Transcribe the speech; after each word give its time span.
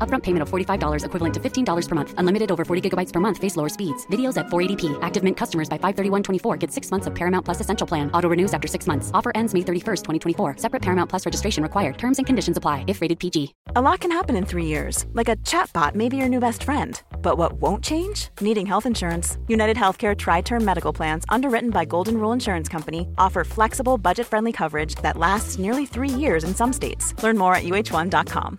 Upfront 0.00 0.22
payment 0.22 0.42
of 0.42 0.48
$45 0.48 1.04
equivalent 1.04 1.34
to 1.34 1.40
$15 1.40 1.88
per 1.88 1.94
month. 1.94 2.14
Unlimited 2.16 2.50
over 2.50 2.64
40 2.64 2.90
gigabytes 2.90 3.12
per 3.12 3.20
month. 3.20 3.36
Face 3.38 3.56
lower 3.56 3.68
speeds. 3.68 4.06
Videos 4.06 4.38
at 4.38 4.46
480p. 4.46 4.98
Active 5.02 5.22
Mint 5.22 5.36
customers 5.36 5.68
by 5.68 5.76
531.24 5.76 6.58
get 6.58 6.72
six 6.72 6.90
months 6.90 7.06
of 7.06 7.14
Paramount 7.14 7.44
Plus 7.44 7.60
Essential 7.60 7.86
Plan. 7.86 8.10
Auto 8.12 8.28
renews 8.28 8.54
after 8.54 8.66
six 8.66 8.86
months. 8.86 9.10
Offer 9.12 9.32
ends 9.34 9.52
May 9.52 9.60
31st, 9.60 10.02
2024. 10.02 10.56
Separate 10.56 10.80
Paramount 10.80 11.10
Plus 11.10 11.26
registration 11.26 11.62
required. 11.62 11.98
Terms 11.98 12.18
and 12.18 12.26
conditions 12.26 12.56
apply 12.56 12.84
if 12.86 13.02
rated 13.02 13.18
PG. 13.18 13.54
A 13.76 13.82
lot 13.82 14.00
can 14.00 14.10
happen 14.10 14.36
in 14.36 14.46
three 14.46 14.64
years. 14.64 15.04
Like 15.12 15.28
a 15.28 15.36
chatbot 15.36 15.94
may 15.94 16.08
be 16.08 16.16
your 16.16 16.30
new 16.30 16.40
best 16.40 16.62
friend. 16.62 17.00
But 17.20 17.36
what 17.36 17.52
won't 17.54 17.84
change? 17.84 18.30
Needing 18.40 18.64
health 18.64 18.86
insurance. 18.86 19.36
United 19.48 19.76
Healthcare 19.76 20.16
Tri-Term 20.16 20.64
Medical 20.64 20.94
Plans, 20.94 21.24
underwritten 21.28 21.70
by 21.70 21.84
Golden 21.84 22.16
Rule 22.16 22.32
Insurance 22.32 22.70
Company, 22.70 23.06
offer 23.18 23.44
flexible, 23.44 23.98
budget-friendly 23.98 24.52
coverage 24.52 24.94
that 24.96 25.18
lasts 25.18 25.58
nearly 25.58 25.84
three 25.84 26.08
years 26.08 26.42
in 26.42 26.54
some 26.54 26.72
states. 26.72 27.14
Learn 27.22 27.36
more 27.36 27.54
at 27.54 27.64
uh1.com. 27.64 28.58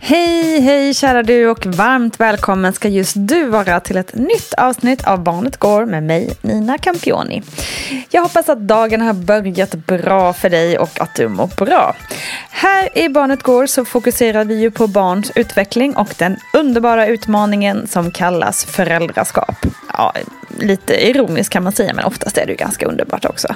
Hej, 0.00 0.60
hej 0.60 0.94
kära 0.94 1.22
du 1.22 1.48
och 1.48 1.66
varmt 1.66 2.20
välkommen 2.20 2.72
ska 2.72 2.88
just 2.88 3.14
du 3.16 3.44
vara 3.44 3.80
till 3.80 3.96
ett 3.96 4.14
nytt 4.14 4.54
avsnitt 4.54 5.04
av 5.04 5.22
Barnet 5.22 5.56
Går 5.56 5.86
med 5.86 6.02
mig, 6.02 6.36
Nina 6.42 6.78
Campioni. 6.78 7.42
Jag 8.10 8.22
hoppas 8.22 8.48
att 8.48 8.68
dagen 8.68 9.00
har 9.00 9.12
börjat 9.12 9.74
bra 9.74 10.32
för 10.32 10.50
dig 10.50 10.78
och 10.78 11.00
att 11.00 11.14
du 11.14 11.28
mår 11.28 11.64
bra. 11.64 11.96
Här 12.50 12.98
i 12.98 13.08
Barnet 13.08 13.42
Går 13.42 13.66
så 13.66 13.84
fokuserar 13.84 14.44
vi 14.44 14.60
ju 14.60 14.70
på 14.70 14.86
barns 14.86 15.32
utveckling 15.34 15.96
och 15.96 16.14
den 16.18 16.36
underbara 16.54 17.06
utmaningen 17.06 17.86
som 17.86 18.10
kallas 18.10 18.64
föräldraskap. 18.64 19.56
Ja, 19.92 20.12
lite 20.58 21.06
ironiskt 21.06 21.52
kan 21.52 21.62
man 21.62 21.72
säga, 21.72 21.94
men 21.94 22.04
oftast 22.04 22.38
är 22.38 22.46
det 22.46 22.52
ju 22.52 22.56
ganska 22.56 22.86
underbart 22.86 23.24
också. 23.24 23.54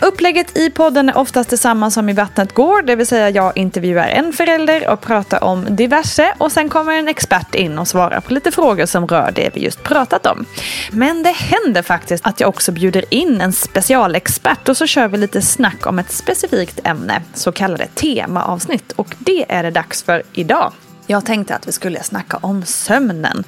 Upplägget 0.00 0.58
i 0.58 0.70
podden 0.70 1.08
är 1.08 1.16
oftast 1.16 1.50
detsamma 1.50 1.90
som 1.90 2.08
i 2.08 2.12
Vattnet 2.12 2.54
går, 2.54 2.82
det 2.82 2.96
vill 2.96 3.06
säga 3.06 3.30
jag 3.30 3.56
intervjuar 3.56 4.08
en 4.08 4.32
förälder 4.32 4.88
och 4.88 5.00
pratar 5.00 5.44
om 5.44 5.66
diverse 5.76 6.34
och 6.38 6.52
sen 6.52 6.68
kommer 6.68 6.92
en 6.92 7.08
expert 7.08 7.54
in 7.54 7.78
och 7.78 7.88
svarar 7.88 8.20
på 8.20 8.34
lite 8.34 8.50
frågor 8.50 8.86
som 8.86 9.06
rör 9.06 9.32
det 9.34 9.50
vi 9.54 9.60
just 9.64 9.82
pratat 9.82 10.26
om. 10.26 10.44
Men 10.90 11.22
det 11.22 11.32
händer 11.32 11.82
faktiskt 11.82 12.26
att 12.26 12.40
jag 12.40 12.48
också 12.48 12.72
bjuder 12.72 13.04
in 13.14 13.40
en 13.40 13.52
specialexpert 13.52 14.68
och 14.68 14.76
så 14.76 14.86
kör 14.86 15.08
vi 15.08 15.18
lite 15.18 15.42
snack 15.42 15.86
om 15.86 15.98
ett 15.98 16.12
specifikt 16.12 16.80
ämne, 16.84 17.22
så 17.34 17.52
kallade 17.52 17.86
temaavsnitt 17.86 18.92
och 18.92 19.14
det 19.18 19.44
är 19.48 19.62
det 19.62 19.70
dags 19.70 20.02
för 20.02 20.22
idag. 20.32 20.72
Jag 21.10 21.24
tänkte 21.24 21.54
att 21.54 21.68
vi 21.68 21.72
skulle 21.72 22.02
snacka 22.02 22.36
om 22.40 22.64
sömnen. 22.64 23.44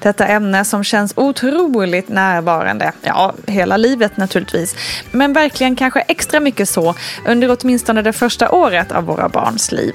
Detta 0.00 0.26
ämne 0.26 0.64
som 0.64 0.84
känns 0.84 1.12
otroligt 1.16 2.08
närvarande, 2.08 2.92
ja, 3.02 3.34
hela 3.46 3.76
livet 3.76 4.16
naturligtvis, 4.16 4.74
men 5.10 5.32
verkligen 5.32 5.76
kanske 5.76 6.00
extra 6.00 6.40
mycket 6.40 6.68
så 6.68 6.94
under 7.26 7.56
åtminstone 7.60 8.02
det 8.02 8.12
första 8.12 8.50
året 8.50 8.92
av 8.92 9.04
våra 9.04 9.28
barns 9.28 9.72
liv. 9.72 9.94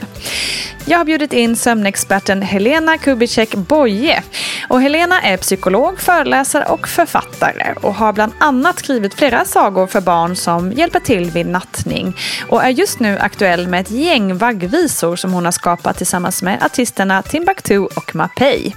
Jag 0.90 0.98
har 0.98 1.06
bjudit 1.06 1.34
in 1.34 1.56
sömnexperten 1.56 2.42
Helena 2.42 2.98
Kubicek 2.98 3.56
Boye. 3.56 4.24
Och 4.70 4.82
Helena 4.82 5.22
är 5.22 5.38
psykolog, 5.38 6.00
föreläsare 6.00 6.66
och 6.66 6.88
författare 6.88 7.74
och 7.82 7.96
har 7.96 8.14
bland 8.14 8.34
annat 8.40 8.80
skrivit 8.80 9.14
flera 9.14 9.46
sagor 9.46 9.88
för 9.88 10.02
barn 10.02 10.36
som 10.36 10.72
hjälper 10.72 11.00
till 11.00 11.32
vid 11.32 11.48
nattning 11.48 12.16
och 12.50 12.64
är 12.64 12.70
just 12.70 13.00
nu 13.00 13.18
aktuell 13.20 13.68
med 13.68 13.82
ett 13.82 13.92
gäng 13.92 14.38
vaggvisor 14.38 15.16
som 15.16 15.34
hon 15.34 15.46
har 15.46 15.52
skapat 15.52 15.98
tillsammans 15.98 16.44
med 16.44 16.64
artisten 16.64 17.07
artisterna 17.12 17.22
Timbuktu 17.22 17.78
och 17.78 18.16
Mapei. 18.16 18.76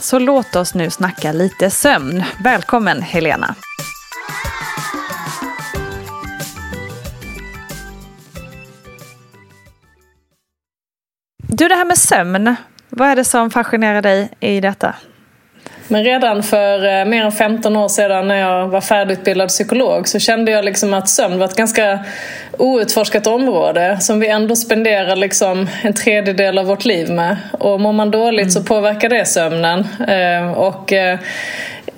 Så 0.00 0.18
låt 0.18 0.56
oss 0.56 0.74
nu 0.74 0.90
snacka 0.90 1.32
lite 1.32 1.70
sömn. 1.70 2.24
Välkommen 2.44 3.02
Helena! 3.02 3.54
Du, 11.48 11.68
det 11.68 11.74
här 11.74 11.84
med 11.84 11.98
sömn. 11.98 12.56
Vad 12.88 13.08
är 13.08 13.16
det 13.16 13.24
som 13.24 13.50
fascinerar 13.50 14.02
dig 14.02 14.30
i 14.40 14.60
detta? 14.60 14.94
Men 15.88 16.04
redan 16.04 16.42
för 16.42 16.86
eh, 16.86 17.04
mer 17.04 17.24
än 17.24 17.32
15 17.32 17.76
år 17.76 17.88
sedan 17.88 18.28
när 18.28 18.40
jag 18.40 18.68
var 18.68 18.80
färdigutbildad 18.80 19.48
psykolog 19.48 20.08
så 20.08 20.18
kände 20.18 20.52
jag 20.52 20.64
liksom 20.64 20.94
att 20.94 21.08
sömn 21.08 21.38
var 21.38 21.46
ett 21.46 21.56
ganska 21.56 21.98
outforskat 22.58 23.26
område 23.26 23.98
som 24.00 24.20
vi 24.20 24.28
ändå 24.28 24.56
spenderar 24.56 25.16
liksom 25.16 25.68
en 25.82 25.94
tredjedel 25.94 26.58
av 26.58 26.66
vårt 26.66 26.84
liv 26.84 27.10
med. 27.10 27.36
Och 27.52 27.80
mår 27.80 27.92
man 27.92 28.10
dåligt 28.10 28.42
mm. 28.42 28.50
så 28.50 28.62
påverkar 28.62 29.08
det 29.08 29.24
sömnen. 29.24 29.86
Eh, 30.08 30.52
och 30.52 30.92
eh, 30.92 31.18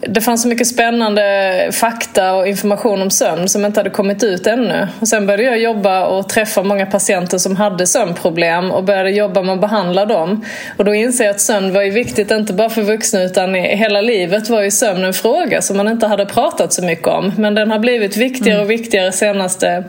det 0.09 0.21
fanns 0.21 0.43
så 0.43 0.49
mycket 0.49 0.67
spännande 0.67 1.69
fakta 1.73 2.35
och 2.35 2.49
information 2.49 3.03
om 3.03 3.11
sömn 3.11 3.49
som 3.49 3.65
inte 3.65 3.81
hade 3.81 3.91
kommit 3.91 4.25
ut 4.25 4.47
ännu. 4.47 4.89
Och 5.01 5.09
sen 5.09 5.27
började 5.27 5.43
jag 5.43 5.59
jobba 5.59 6.07
och 6.07 6.29
träffa 6.29 6.63
många 6.63 6.87
patienter 6.87 7.39
som 7.39 7.57
hade 7.57 7.87
sömnproblem 7.87 8.71
och 8.71 8.85
började 8.85 9.11
jobba 9.11 9.43
med 9.43 9.55
att 9.55 9.61
behandla 9.61 10.07
dem. 10.07 10.45
Och 10.77 10.85
då 10.85 10.95
inser 10.95 11.25
jag 11.25 11.35
att 11.35 11.41
sömn 11.41 11.73
var 11.73 11.83
ju 11.83 11.91
viktigt 11.91 12.31
inte 12.31 12.53
bara 12.53 12.71
för 12.71 12.83
vuxna 12.83 13.23
utan 13.23 13.57
i 13.57 13.77
hela 13.77 14.01
livet 14.01 14.49
var 14.49 14.63
ju 14.63 14.71
sömn 14.71 15.05
en 15.05 15.15
fråga 15.15 15.63
som 15.63 15.77
man 15.77 15.89
inte 15.89 16.07
hade 16.07 16.27
pratat 16.27 16.73
så 16.73 16.85
mycket 16.85 17.09
om. 17.09 17.33
Men 17.39 17.55
den 17.55 17.71
har 17.71 17.79
blivit 17.79 18.17
viktigare 18.17 18.61
och 18.63 18.71
viktigare 18.71 19.07
de 19.07 19.13
senaste 19.13 19.85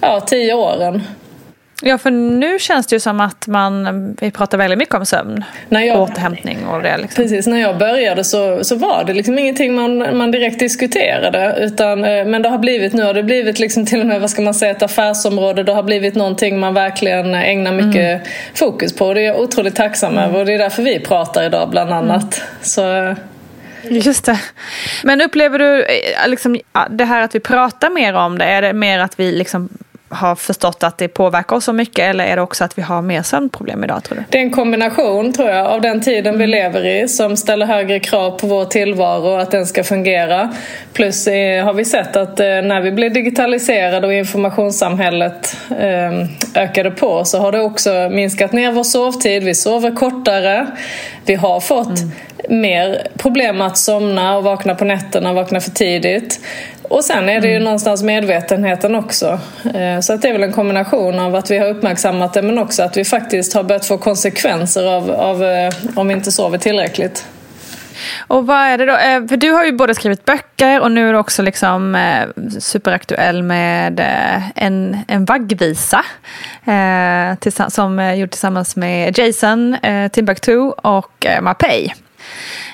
ja, 0.00 0.20
tio 0.20 0.54
åren. 0.54 1.02
Ja, 1.84 1.98
för 1.98 2.10
nu 2.10 2.58
känns 2.58 2.86
det 2.86 2.96
ju 2.96 3.00
som 3.00 3.20
att 3.20 3.46
man, 3.46 4.16
vi 4.20 4.30
pratar 4.30 4.58
väldigt 4.58 4.78
mycket 4.78 4.94
om 4.94 5.06
sömn. 5.06 5.44
När 5.68 5.82
jag, 5.82 6.00
återhämtning 6.00 6.66
och 6.66 6.82
det. 6.82 6.96
Liksom. 6.96 7.22
Precis, 7.22 7.46
när 7.46 7.60
jag 7.60 7.78
började 7.78 8.24
så, 8.24 8.64
så 8.64 8.76
var 8.76 9.04
det 9.04 9.14
liksom 9.14 9.38
ingenting 9.38 9.74
man, 9.74 10.16
man 10.16 10.30
direkt 10.30 10.58
diskuterade. 10.58 11.56
Utan, 11.60 12.04
eh, 12.04 12.24
men 12.24 12.42
det 12.42 12.48
har 12.48 12.58
blivit, 12.58 12.92
nu 12.92 13.02
har 13.02 13.14
det 13.14 13.22
blivit 13.22 13.58
liksom 13.58 13.86
till 13.86 14.00
och 14.00 14.06
med, 14.06 14.20
vad 14.20 14.30
ska 14.30 14.42
man 14.42 14.54
säga, 14.54 14.70
ett 14.70 14.82
affärsområde. 14.82 15.62
Det 15.62 15.72
har 15.72 15.82
blivit 15.82 16.14
någonting 16.14 16.60
man 16.60 16.74
verkligen 16.74 17.34
ägnar 17.34 17.72
mycket 17.72 17.96
mm. 17.96 18.20
fokus 18.54 18.92
på. 18.92 19.14
Det 19.14 19.20
är 19.20 19.24
jag 19.24 19.40
otroligt 19.40 19.76
tacksam 19.76 20.12
mm. 20.12 20.24
över 20.24 20.38
och 20.38 20.46
det 20.46 20.54
är 20.54 20.58
därför 20.58 20.82
vi 20.82 21.00
pratar 21.00 21.44
idag 21.44 21.70
bland 21.70 21.92
annat. 21.92 22.38
Mm. 22.38 22.48
Så, 22.62 23.14
Just 23.82 24.24
det. 24.24 24.40
Men 25.02 25.20
upplever 25.20 25.58
du 25.58 25.82
eh, 25.82 26.28
liksom, 26.28 26.60
det 26.90 27.04
här 27.04 27.22
att 27.22 27.34
vi 27.34 27.40
pratar 27.40 27.90
mer 27.90 28.14
om 28.14 28.38
det, 28.38 28.44
är 28.44 28.62
det 28.62 28.72
mer 28.72 28.98
att 28.98 29.20
vi 29.20 29.32
liksom 29.32 29.68
har 30.12 30.34
förstått 30.34 30.82
att 30.82 30.98
det 30.98 31.08
påverkar 31.08 31.56
oss 31.56 31.64
så 31.64 31.72
mycket 31.72 31.98
eller 31.98 32.24
är 32.24 32.36
det 32.36 32.42
också 32.42 32.64
att 32.64 32.78
vi 32.78 32.82
har 32.82 33.02
mer 33.02 33.22
sömnproblem 33.22 33.84
idag 33.84 34.04
tror 34.04 34.16
du? 34.16 34.24
Det 34.30 34.38
är 34.38 34.42
en 34.42 34.50
kombination 34.50 35.32
tror 35.32 35.48
jag 35.48 35.66
av 35.66 35.80
den 35.80 36.00
tiden 36.00 36.38
vi 36.38 36.46
lever 36.46 36.86
i 36.86 37.08
som 37.08 37.36
ställer 37.36 37.66
högre 37.66 38.00
krav 38.00 38.30
på 38.38 38.46
vår 38.46 38.64
tillvaro 38.64 39.28
och 39.28 39.42
att 39.42 39.50
den 39.50 39.66
ska 39.66 39.84
fungera. 39.84 40.54
Plus 40.92 41.26
eh, 41.26 41.64
har 41.64 41.74
vi 41.74 41.84
sett 41.84 42.16
att 42.16 42.40
eh, 42.40 42.46
när 42.46 42.80
vi 42.80 42.92
blev 42.92 43.12
digitaliserade 43.12 44.06
och 44.06 44.12
informationssamhället 44.12 45.56
eh, 45.78 46.62
ökade 46.62 46.90
på 46.90 47.24
så 47.24 47.38
har 47.38 47.52
det 47.52 47.60
också 47.60 48.08
minskat 48.10 48.52
ner 48.52 48.72
vår 48.72 48.84
sovtid. 48.84 49.44
Vi 49.44 49.54
sover 49.54 49.90
kortare. 49.90 50.66
Vi 51.26 51.34
har 51.34 51.60
fått 51.60 51.98
mm. 51.98 52.10
mer 52.60 53.06
problem 53.18 53.60
att 53.60 53.78
somna 53.78 54.36
och 54.36 54.44
vakna 54.44 54.74
på 54.74 54.84
nätterna, 54.84 55.32
vakna 55.32 55.60
för 55.60 55.70
tidigt. 55.70 56.40
Och 56.82 57.04
sen 57.04 57.28
är 57.28 57.40
det 57.40 57.48
ju 57.48 57.54
mm. 57.54 57.64
någonstans 57.64 58.02
medvetenheten 58.02 58.94
också. 58.94 59.40
Så 60.02 60.12
att 60.12 60.22
det 60.22 60.28
är 60.28 60.32
väl 60.32 60.42
en 60.42 60.52
kombination 60.52 61.18
av 61.18 61.34
att 61.34 61.50
vi 61.50 61.58
har 61.58 61.68
uppmärksammat 61.68 62.32
det 62.32 62.42
men 62.42 62.58
också 62.58 62.82
att 62.82 62.96
vi 62.96 63.04
faktiskt 63.04 63.54
har 63.54 63.62
börjat 63.62 63.86
få 63.86 63.98
konsekvenser 63.98 64.86
av, 64.86 65.10
av 65.10 65.44
eh, 65.44 65.72
om 65.94 66.08
vi 66.08 66.14
inte 66.14 66.32
sover 66.32 66.58
tillräckligt. 66.58 67.26
Och 68.18 68.46
vad 68.46 68.58
är 68.58 68.78
det 68.78 68.86
då? 68.86 68.92
Eh, 68.92 69.26
för 69.28 69.36
du 69.36 69.50
har 69.50 69.64
ju 69.64 69.72
både 69.72 69.94
skrivit 69.94 70.24
böcker 70.24 70.80
och 70.80 70.90
nu 70.90 71.08
är 71.08 71.12
du 71.12 71.18
också 71.18 71.42
liksom 71.42 71.94
eh, 71.94 72.28
superaktuell 72.58 73.42
med 73.42 74.00
en, 74.54 74.98
en 75.08 75.24
vaggvisa. 75.24 76.04
som 77.68 77.98
är 77.98 78.14
gjord 78.14 78.30
tillsammans 78.30 78.76
med 78.76 79.18
Jason, 79.18 79.76
Timbuktu 80.12 80.58
och 80.70 81.26
Mapei. 81.42 81.94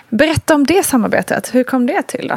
Berätta 0.08 0.54
om 0.54 0.64
det 0.64 0.82
samarbetet. 0.82 1.54
Hur 1.54 1.64
kom 1.64 1.86
det 1.86 2.02
till 2.02 2.28
då? 2.28 2.36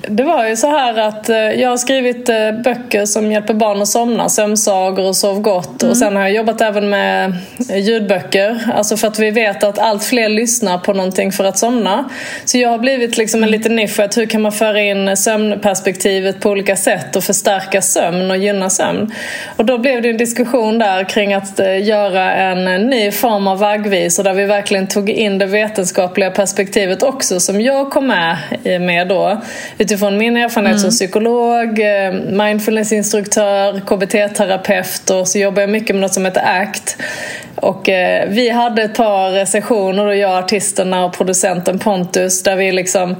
Det 0.00 0.24
var 0.24 0.48
ju 0.48 0.56
så 0.56 0.66
här 0.66 0.98
att 0.98 1.28
eh, 1.28 1.36
jag 1.36 1.68
har 1.68 1.76
skrivit 1.76 2.28
eh, 2.28 2.52
böcker 2.64 3.06
som 3.06 3.32
hjälper 3.32 3.54
barn 3.54 3.82
att 3.82 3.88
somna, 3.88 4.28
sömnsagor 4.28 5.04
och 5.04 5.16
sov 5.16 5.40
gott. 5.40 5.82
Mm. 5.82 5.90
Och 5.90 5.96
sen 5.96 6.16
har 6.16 6.22
jag 6.22 6.32
jobbat 6.32 6.60
även 6.60 6.90
med 6.90 7.34
eh, 7.70 7.78
ljudböcker. 7.78 8.70
Alltså 8.74 8.96
för 8.96 9.08
att 9.08 9.18
vi 9.18 9.30
vet 9.30 9.64
att 9.64 9.78
allt 9.78 10.04
fler 10.04 10.28
lyssnar 10.28 10.78
på 10.78 10.92
någonting 10.92 11.32
för 11.32 11.44
att 11.44 11.58
somna. 11.58 12.10
Så 12.44 12.58
jag 12.58 12.68
har 12.68 12.78
blivit 12.78 13.16
liksom 13.16 13.42
en 13.42 13.50
liten 13.50 13.76
nisch 13.76 13.90
för 13.90 14.02
att 14.02 14.16
hur 14.16 14.26
kan 14.26 14.42
man 14.42 14.52
föra 14.52 14.80
in 14.80 15.16
sömnperspektivet 15.16 16.40
på 16.40 16.50
olika 16.50 16.76
sätt 16.76 17.16
och 17.16 17.24
förstärka 17.24 17.82
sömn 17.82 18.30
och 18.30 18.36
gynna 18.36 18.70
sömn. 18.70 19.12
Och 19.56 19.64
då 19.64 19.78
blev 19.78 20.02
det 20.02 20.10
en 20.10 20.16
diskussion 20.16 20.78
där 20.78 21.04
kring 21.04 21.34
att 21.34 21.60
göra 21.82 22.34
en 22.34 22.86
ny 22.86 23.10
form 23.10 23.48
av 23.48 23.58
vaggvisor 23.58 24.24
där 24.24 24.34
vi 24.34 24.44
verkligen 24.44 24.86
tog 24.86 25.10
in 25.10 25.38
det 25.38 25.46
vetenskapliga 25.46 26.30
perspektivet 26.30 27.02
också 27.02 27.40
som 27.40 27.60
jag 27.60 27.90
kom 27.90 28.06
med 28.06 28.36
med 28.80 29.08
då 29.08 29.40
utifrån 29.88 30.18
min 30.18 30.36
erfarenhet 30.36 30.72
mm. 30.72 30.78
som 30.78 30.90
psykolog, 30.90 31.78
eh, 31.78 32.12
mindfulnessinstruktör, 32.12 33.80
KBT-terapeut 33.80 35.10
och 35.10 35.28
så 35.28 35.38
jobbar 35.38 35.60
jag 35.60 35.70
mycket 35.70 35.96
med 35.96 36.00
något 36.00 36.14
som 36.14 36.24
heter 36.24 36.42
ACT. 36.44 36.96
Och 37.54 37.88
eh, 37.88 38.28
vi 38.28 38.48
hade 38.48 38.82
ett 38.82 38.94
par 38.94 39.44
sessioner, 39.44 40.06
då 40.06 40.14
jag, 40.14 40.38
artisterna 40.38 41.04
och 41.04 41.12
producenten 41.12 41.78
Pontus, 41.78 42.42
där 42.42 42.56
vi 42.56 42.72
liksom 42.72 43.16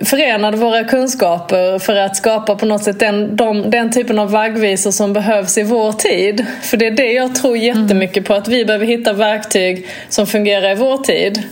förenade 0.00 0.56
våra 0.56 0.84
kunskaper 0.84 1.78
för 1.78 1.96
att 1.96 2.16
skapa 2.16 2.56
på 2.56 2.66
något 2.66 2.84
sätt 2.84 3.00
den, 3.00 3.36
de, 3.36 3.70
den 3.70 3.92
typen 3.92 4.18
av 4.18 4.30
vaggvisor 4.30 4.90
som 4.90 5.12
behövs 5.12 5.58
i 5.58 5.62
vår 5.62 5.92
tid. 5.92 6.46
För 6.62 6.76
det 6.76 6.86
är 6.86 6.90
det 6.90 7.12
jag 7.12 7.34
tror 7.34 7.56
jättemycket 7.56 8.24
på, 8.24 8.34
att 8.34 8.48
vi 8.48 8.64
behöver 8.64 8.86
hitta 8.86 9.12
verktyg 9.12 9.86
som 10.08 10.26
fungerar 10.26 10.70
i 10.70 10.74
vår 10.74 10.96
tid. 10.98 11.42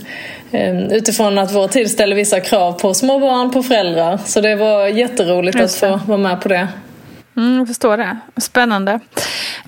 Ehm, 0.55 0.91
utifrån 0.91 1.37
att 1.37 1.51
vår 1.51 1.67
tid 1.67 1.91
ställer 1.91 2.15
vissa 2.15 2.39
krav 2.39 2.71
på 2.71 2.93
små 2.93 3.19
barn, 3.19 3.51
på 3.51 3.63
föräldrar. 3.63 4.19
Så 4.25 4.41
det 4.41 4.55
var 4.55 4.87
jätteroligt 4.87 5.59
att 5.59 5.75
få 5.75 5.99
vara 6.07 6.17
med 6.17 6.41
på 6.41 6.49
det. 6.49 6.67
Mm, 7.37 7.57
jag 7.57 7.67
förstår 7.67 7.97
det. 7.97 8.17
Spännande. 8.37 8.99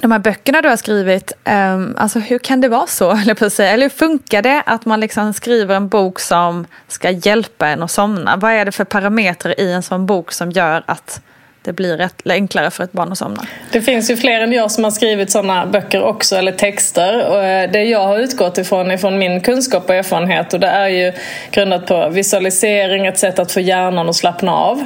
De 0.01 0.11
här 0.11 0.19
böckerna 0.19 0.61
du 0.61 0.69
har 0.69 0.77
skrivit, 0.77 1.31
um, 1.45 1.95
alltså 1.97 2.19
hur 2.19 2.39
kan 2.39 2.61
det 2.61 2.67
vara 2.67 2.87
så? 2.87 3.11
Eller, 3.11 3.81
hur 3.81 3.89
funkar 3.89 4.41
det 4.41 4.63
att 4.65 4.85
man 4.85 4.99
liksom 4.99 5.33
skriver 5.33 5.75
en 5.75 5.87
bok 5.87 6.19
som 6.19 6.65
ska 6.87 7.09
hjälpa 7.09 7.67
en 7.67 7.83
att 7.83 7.91
somna? 7.91 8.37
Vad 8.37 8.51
är 8.51 8.65
det 8.65 8.71
för 8.71 8.83
parametrar 8.83 9.59
i 9.59 9.73
en 9.73 9.83
sån 9.83 10.05
bok 10.05 10.31
som 10.31 10.51
gör 10.51 10.83
att 10.85 11.21
det 11.67 11.73
blir 11.73 11.97
rätt, 11.97 12.21
enklare 12.25 12.71
för 12.71 12.83
ett 12.83 12.91
barn 12.91 13.11
att 13.11 13.17
somna. 13.17 13.43
Det 13.71 13.81
finns 13.81 14.11
ju 14.11 14.17
fler 14.17 14.41
än 14.41 14.51
jag 14.51 14.71
som 14.71 14.83
har 14.83 14.91
skrivit 14.91 15.31
sådana 15.31 15.65
böcker 15.65 16.01
också, 16.01 16.35
eller 16.35 16.51
texter. 16.51 17.29
Och 17.29 17.43
eh, 17.43 17.71
det 17.71 17.83
jag 17.83 18.03
har 18.03 18.19
utgått 18.19 18.57
ifrån 18.57 18.91
ifrån 18.91 19.17
min 19.17 19.41
kunskap 19.41 19.89
och 19.89 19.95
erfarenhet 19.95 20.53
och 20.53 20.59
det 20.59 20.67
är 20.67 20.87
ju 20.87 21.13
grundat 21.51 21.87
på 21.87 22.09
visualisering, 22.09 23.05
ett 23.05 23.19
sätt 23.19 23.39
att 23.39 23.51
få 23.51 23.59
hjärnan 23.59 24.09
att 24.09 24.15
slappna 24.15 24.51
av. 24.55 24.83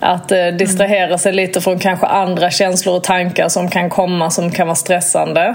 Att 0.00 0.32
eh, 0.32 0.46
distrahera 0.46 1.18
sig 1.18 1.32
lite 1.32 1.60
från 1.60 1.78
kanske 1.78 2.06
andra 2.06 2.50
känslor 2.50 2.96
och 2.96 3.04
tankar 3.04 3.48
som 3.48 3.70
kan 3.70 3.90
komma 3.90 4.30
som 4.30 4.50
kan 4.50 4.66
vara 4.66 4.74
stressande. 4.74 5.54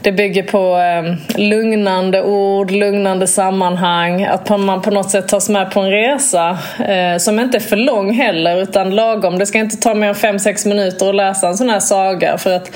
Det 0.00 0.12
bygger 0.12 0.42
på 0.42 0.78
eh, 0.78 1.38
lugnande 1.38 2.22
ord, 2.22 2.70
lugnande 2.70 3.26
sammanhang. 3.26 4.24
Att 4.24 4.48
man 4.48 4.82
på 4.82 4.90
något 4.90 5.10
sätt 5.10 5.28
tas 5.28 5.48
med 5.48 5.70
på 5.70 5.80
en 5.80 5.90
resa 5.90 6.58
eh, 6.88 7.18
som 7.18 7.40
inte 7.40 7.58
är 7.58 7.60
för 7.60 7.76
lång 7.76 8.12
heller 8.12 8.62
utan 8.62 8.94
lagom. 8.94 9.38
Det 9.38 9.46
ska 9.46 9.58
inte 9.58 9.76
ta 9.76 9.94
mer 9.94 10.08
än 10.08 10.14
5-6 10.14 10.68
minuter 10.68 11.08
att 11.08 11.14
läsa 11.14 11.48
en 11.48 11.56
sån 11.56 11.70
här 11.70 11.80
saga. 11.80 12.38
För 12.38 12.52
att 12.52 12.70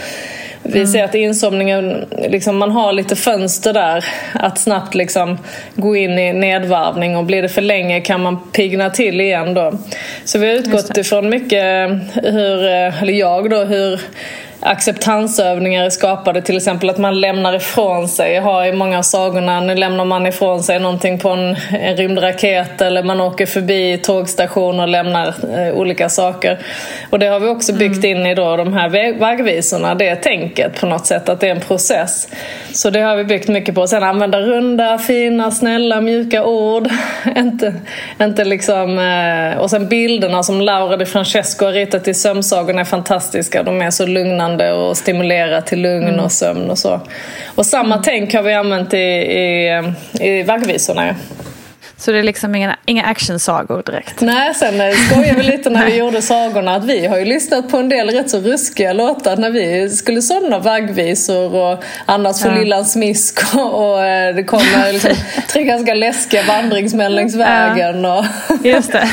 vi 0.62 0.78
mm. 0.78 0.86
ser 0.86 1.04
att 1.04 1.14
insomningen, 1.14 2.04
liksom, 2.28 2.56
man 2.56 2.70
har 2.70 2.92
lite 2.92 3.16
fönster 3.16 3.72
där 3.72 4.04
att 4.32 4.58
snabbt 4.58 4.94
liksom 4.94 5.38
gå 5.74 5.96
in 5.96 6.18
i 6.18 6.32
nedvarvning 6.32 7.16
och 7.16 7.24
blir 7.24 7.42
det 7.42 7.48
för 7.48 7.62
länge 7.62 8.00
kan 8.00 8.22
man 8.22 8.50
pigna 8.52 8.90
till 8.90 9.20
igen 9.20 9.54
då. 9.54 9.72
Så 10.24 10.38
vi 10.38 10.46
har 10.46 10.54
utgått 10.54 10.96
ifrån 10.96 11.28
mycket 11.28 11.88
hur, 12.14 12.64
eller 12.64 13.12
jag 13.12 13.50
då, 13.50 13.64
hur 13.64 14.00
acceptansövningar 14.66 15.84
är 15.84 15.90
skapade. 15.90 16.42
Till 16.42 16.56
exempel 16.56 16.90
att 16.90 16.98
man 16.98 17.20
lämnar 17.20 17.54
ifrån 17.54 18.08
sig. 18.08 18.32
Jag 18.32 18.42
har 18.42 18.66
i 18.66 18.72
många 18.72 18.98
av 18.98 19.02
sagorna, 19.02 19.60
nu 19.60 19.74
lämnar 19.74 20.04
man 20.04 20.26
ifrån 20.26 20.62
sig 20.62 20.80
någonting 20.80 21.18
på 21.18 21.30
en, 21.30 21.56
en 21.70 21.96
rymdraket 21.96 22.80
eller 22.80 23.02
man 23.02 23.20
åker 23.20 23.46
förbi 23.46 23.98
tågstationer 23.98 24.82
och 24.82 24.88
lämnar 24.88 25.34
eh, 25.58 25.74
olika 25.74 26.08
saker. 26.08 26.58
Och 27.10 27.18
det 27.18 27.26
har 27.26 27.40
vi 27.40 27.48
också 27.48 27.72
byggt 27.72 28.04
mm. 28.04 28.16
in 28.16 28.26
i 28.26 28.34
då 28.34 28.56
de 28.56 28.72
här 28.72 29.18
vaggvisorna, 29.18 29.94
det 29.94 30.16
tänket 30.16 30.80
på 30.80 30.86
något 30.86 31.06
sätt, 31.06 31.28
att 31.28 31.40
det 31.40 31.46
är 31.46 31.54
en 31.54 31.60
process. 31.60 32.28
Så 32.72 32.90
det 32.90 33.00
har 33.00 33.16
vi 33.16 33.24
byggt 33.24 33.48
mycket 33.48 33.74
på. 33.74 33.86
Sen 33.86 34.02
använda 34.02 34.40
runda, 34.40 34.98
fina, 34.98 35.50
snälla, 35.50 36.00
mjuka 36.00 36.44
ord. 36.44 36.88
inte, 37.36 37.74
inte 38.20 38.44
liksom, 38.44 38.98
eh, 38.98 39.58
och 39.58 39.70
sen 39.70 39.88
bilderna 39.88 40.42
som 40.42 40.60
Laura 40.60 40.96
de 40.96 41.06
Francesco 41.06 41.64
har 41.64 41.72
ritat 41.72 42.08
i 42.08 42.14
sömnsagorna 42.14 42.80
är 42.80 42.84
fantastiska. 42.84 43.62
De 43.62 43.82
är 43.82 43.90
så 43.90 44.06
lugnande 44.06 44.55
lugnande 44.56 44.72
och 44.72 44.96
stimulera 44.96 45.62
till 45.62 45.82
lugn 45.82 46.08
mm. 46.08 46.20
och 46.20 46.32
sömn 46.32 46.70
och 46.70 46.78
så. 46.78 47.00
Och 47.54 47.66
samma 47.66 47.94
mm. 47.94 48.02
tänk 48.02 48.34
har 48.34 48.42
vi 48.42 48.54
använt 48.54 48.94
i, 48.94 48.98
i, 48.98 49.82
i 50.20 50.42
vaggvisorna. 50.42 51.14
Så 51.98 52.12
det 52.12 52.18
är 52.18 52.22
liksom 52.22 52.54
inga, 52.54 52.76
inga 52.84 53.04
actionsagor 53.04 53.82
direkt? 53.86 54.20
Nej, 54.20 54.54
sen 54.54 54.80
eh, 54.80 54.94
skojade 54.94 55.34
vi 55.36 55.42
lite 55.42 55.70
när 55.70 55.86
vi 55.86 55.96
gjorde 55.98 56.22
sagorna 56.22 56.74
att 56.74 56.84
vi 56.84 57.06
har 57.06 57.18
ju 57.18 57.24
lyssnat 57.24 57.70
på 57.70 57.76
en 57.76 57.88
del 57.88 58.10
rätt 58.10 58.30
så 58.30 58.40
ruskiga 58.40 58.92
låtar 58.92 59.36
när 59.36 59.50
vi 59.50 59.90
skulle 59.90 60.22
somna 60.22 60.58
vaggvisor 60.58 61.54
och 61.54 61.84
annars 62.06 62.42
för 62.42 62.48
ja. 62.48 62.58
lillan 62.58 62.84
smisk 62.84 63.54
och, 63.54 63.90
och 63.90 64.04
eh, 64.04 64.34
det 64.34 64.44
kommer 64.44 64.92
liksom 64.92 65.10
tre 65.48 65.64
ganska 65.64 65.94
läskiga 65.94 66.42
vandringsmän 66.42 67.14
längs 67.14 67.34
vägen. 67.34 68.04
Och 68.04 68.24
Just 68.62 68.92
det. 68.92 69.08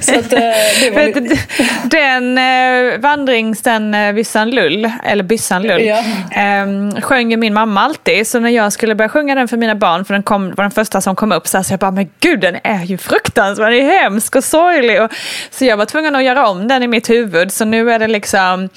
så 0.00 0.18
att, 0.18 0.32
eh, 0.32 0.40
det 0.80 0.90
var 0.94 1.20
lite... 1.20 1.38
Den 1.84 2.38
eh, 2.38 3.00
vandrings, 3.00 3.62
den 3.62 4.14
Byssan 4.14 4.50
Lull, 4.50 4.90
eller 5.04 5.24
Byssan 5.24 5.62
Lull, 5.62 5.82
ja. 5.82 5.98
eh, 6.30 7.00
sjöng 7.00 7.30
ju 7.30 7.36
min 7.36 7.54
mamma 7.54 7.80
alltid. 7.80 8.26
Så 8.26 8.40
när 8.40 8.50
jag 8.50 8.72
skulle 8.72 8.94
börja 8.94 9.08
sjunga 9.08 9.34
den 9.34 9.48
för 9.48 9.56
mina 9.56 9.74
barn, 9.74 10.04
för 10.04 10.14
den 10.14 10.22
kom, 10.22 10.54
var 10.54 10.64
den 10.64 10.70
första 10.70 11.00
som 11.00 11.16
kom 11.16 11.32
upp, 11.32 11.46
så, 11.46 11.58
här, 11.58 11.62
så 11.62 11.72
jag 11.72 11.80
bara 11.80 12.01
men 12.02 12.10
gud 12.20 12.40
den 12.40 12.56
är 12.64 12.84
ju 12.84 12.98
fruktansvärd, 12.98 13.72
den 13.72 13.86
är 13.86 14.02
hemsk 14.02 14.36
och 14.36 14.44
sorglig. 14.44 15.02
Och, 15.02 15.10
så 15.50 15.64
jag 15.64 15.76
var 15.76 15.84
tvungen 15.84 16.16
att 16.16 16.24
göra 16.24 16.48
om 16.48 16.68
den 16.68 16.82
i 16.82 16.86
mitt 16.86 17.10
huvud. 17.10 17.52
Så 17.52 17.64
nu 17.64 17.90
är 17.90 17.98
det 17.98 18.08
liksom, 18.08 18.68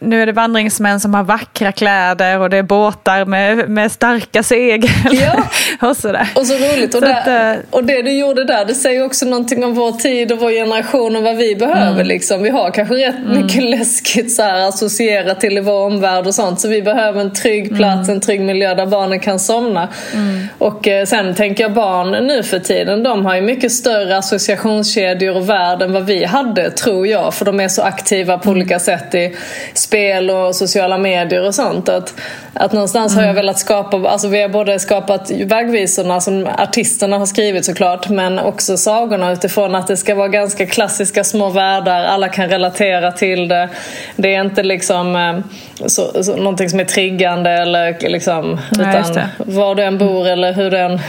nu 0.00 0.22
är 0.22 0.26
det 0.26 0.32
vandringsmän 0.32 1.00
som 1.00 1.14
har 1.14 1.22
vackra 1.22 1.72
kläder 1.72 2.38
och 2.38 2.50
det 2.50 2.56
är 2.56 2.62
båtar 2.62 3.24
med, 3.24 3.70
med 3.70 3.92
starka 3.92 4.42
segel. 4.42 4.90
Ja. 5.10 5.44
och 5.88 5.96
sådär. 5.96 6.28
Och 6.34 6.46
så 6.46 6.54
roligt. 6.54 6.94
Och, 6.94 7.02
så 7.02 7.08
att, 7.08 7.26
eh, 7.26 7.52
och 7.70 7.84
det 7.84 8.02
du 8.02 8.12
gjorde 8.12 8.44
där, 8.44 8.64
det 8.64 8.74
säger 8.74 9.04
också 9.04 9.26
någonting 9.26 9.64
om 9.64 9.74
vår 9.74 9.92
tid 9.92 10.32
och 10.32 10.38
vår 10.38 10.50
generation 10.50 11.16
och 11.16 11.22
vad 11.22 11.36
vi 11.36 11.56
behöver. 11.56 11.92
Mm. 11.92 12.06
Liksom. 12.06 12.42
Vi 12.42 12.50
har 12.50 12.70
kanske 12.70 12.94
rätt 12.94 13.18
mm. 13.18 13.42
mycket 13.42 13.62
läskigt 13.62 14.32
så 14.32 14.42
här, 14.42 14.68
associerat 14.68 15.40
till 15.40 15.58
i 15.58 15.60
vår 15.60 15.86
omvärld 15.86 16.26
och 16.26 16.34
sånt. 16.34 16.60
Så 16.60 16.68
vi 16.68 16.82
behöver 16.82 17.20
en 17.20 17.32
trygg 17.32 17.76
plats, 17.76 18.08
mm. 18.08 18.16
en 18.16 18.20
trygg 18.20 18.40
miljö 18.40 18.74
där 18.74 18.86
barnen 18.86 19.20
kan 19.20 19.38
somna. 19.38 19.88
Mm. 20.14 20.46
Och 20.58 20.88
eh, 20.88 21.04
sen 21.06 21.34
tänker 21.34 21.64
jag 21.64 21.72
barn 21.72 22.26
nu 22.26 22.42
för 22.42 22.58
tiden, 22.58 22.69
de 22.78 23.26
har 23.26 23.34
ju 23.34 23.40
mycket 23.40 23.72
större 23.72 24.16
associationskedjor 24.16 25.36
och 25.36 25.48
värld 25.48 25.82
än 25.82 25.92
vad 25.92 26.06
vi 26.06 26.24
hade, 26.24 26.70
tror 26.70 27.06
jag. 27.06 27.34
För 27.34 27.44
de 27.44 27.60
är 27.60 27.68
så 27.68 27.82
aktiva 27.82 28.38
på 28.38 28.50
olika 28.50 28.78
sätt 28.78 29.14
i 29.14 29.36
spel 29.74 30.30
och 30.30 30.54
sociala 30.54 30.98
medier 30.98 31.46
och 31.46 31.54
sånt. 31.54 31.88
Att, 31.88 32.14
att 32.54 32.72
någonstans 32.72 33.16
har 33.16 33.22
jag 33.22 33.34
velat 33.34 33.58
skapa, 33.58 33.96
alltså 33.96 34.28
vi 34.28 34.42
har 34.42 34.48
både 34.48 34.78
skapat 34.78 35.30
vägvisorna 35.30 36.20
som 36.20 36.46
artisterna 36.58 37.18
har 37.18 37.26
skrivit 37.26 37.64
såklart, 37.64 38.08
men 38.08 38.38
också 38.38 38.76
sagorna 38.76 39.32
utifrån 39.32 39.74
att 39.74 39.86
det 39.86 39.96
ska 39.96 40.14
vara 40.14 40.28
ganska 40.28 40.66
klassiska 40.66 41.24
små 41.24 41.50
världar, 41.50 42.04
alla 42.04 42.28
kan 42.28 42.48
relatera 42.48 43.12
till 43.12 43.48
det. 43.48 43.68
Det 44.16 44.34
är 44.34 44.40
inte 44.40 44.62
liksom 44.62 45.16
eh, 45.16 45.38
så, 45.86 46.24
så, 46.24 46.36
någonting 46.36 46.70
som 46.70 46.80
är 46.80 46.84
triggande 46.84 47.50
eller 47.50 48.08
liksom, 48.08 48.60
Nej, 48.70 49.00
utan 49.00 49.28
var 49.38 49.74
du 49.74 49.82
än 49.82 49.98
bor 49.98 50.28
eller 50.28 50.52
hur 50.52 50.70
du 50.70 50.78
än 50.78 51.00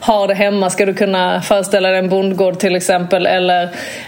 har 0.00 0.28
det 0.28 0.34
hemma 0.34 0.70
ska 0.70 0.86
du 0.86 0.94
kunna 0.94 1.42
föreställa 1.42 1.88
dig 1.88 1.98
en 1.98 2.08
bondgård 2.08 2.58
till 2.58 2.76
exempel 2.76 3.26
eller 3.26 3.62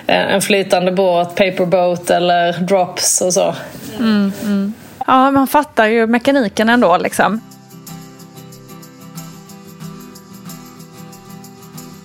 eh, 0.07 0.35
en 0.35 0.41
flytande 0.41 0.93
båt, 0.93 1.29
paperboat 1.35 2.11
eller 2.11 2.53
drops 2.53 3.21
och 3.21 3.33
så. 3.35 3.55
Mm, 3.99 4.33
mm. 4.43 4.73
Ja, 5.07 5.31
man 5.31 5.47
fattar 5.47 5.87
ju 5.87 6.07
mekaniken 6.07 6.69
ändå 6.69 6.97
liksom. 6.97 7.41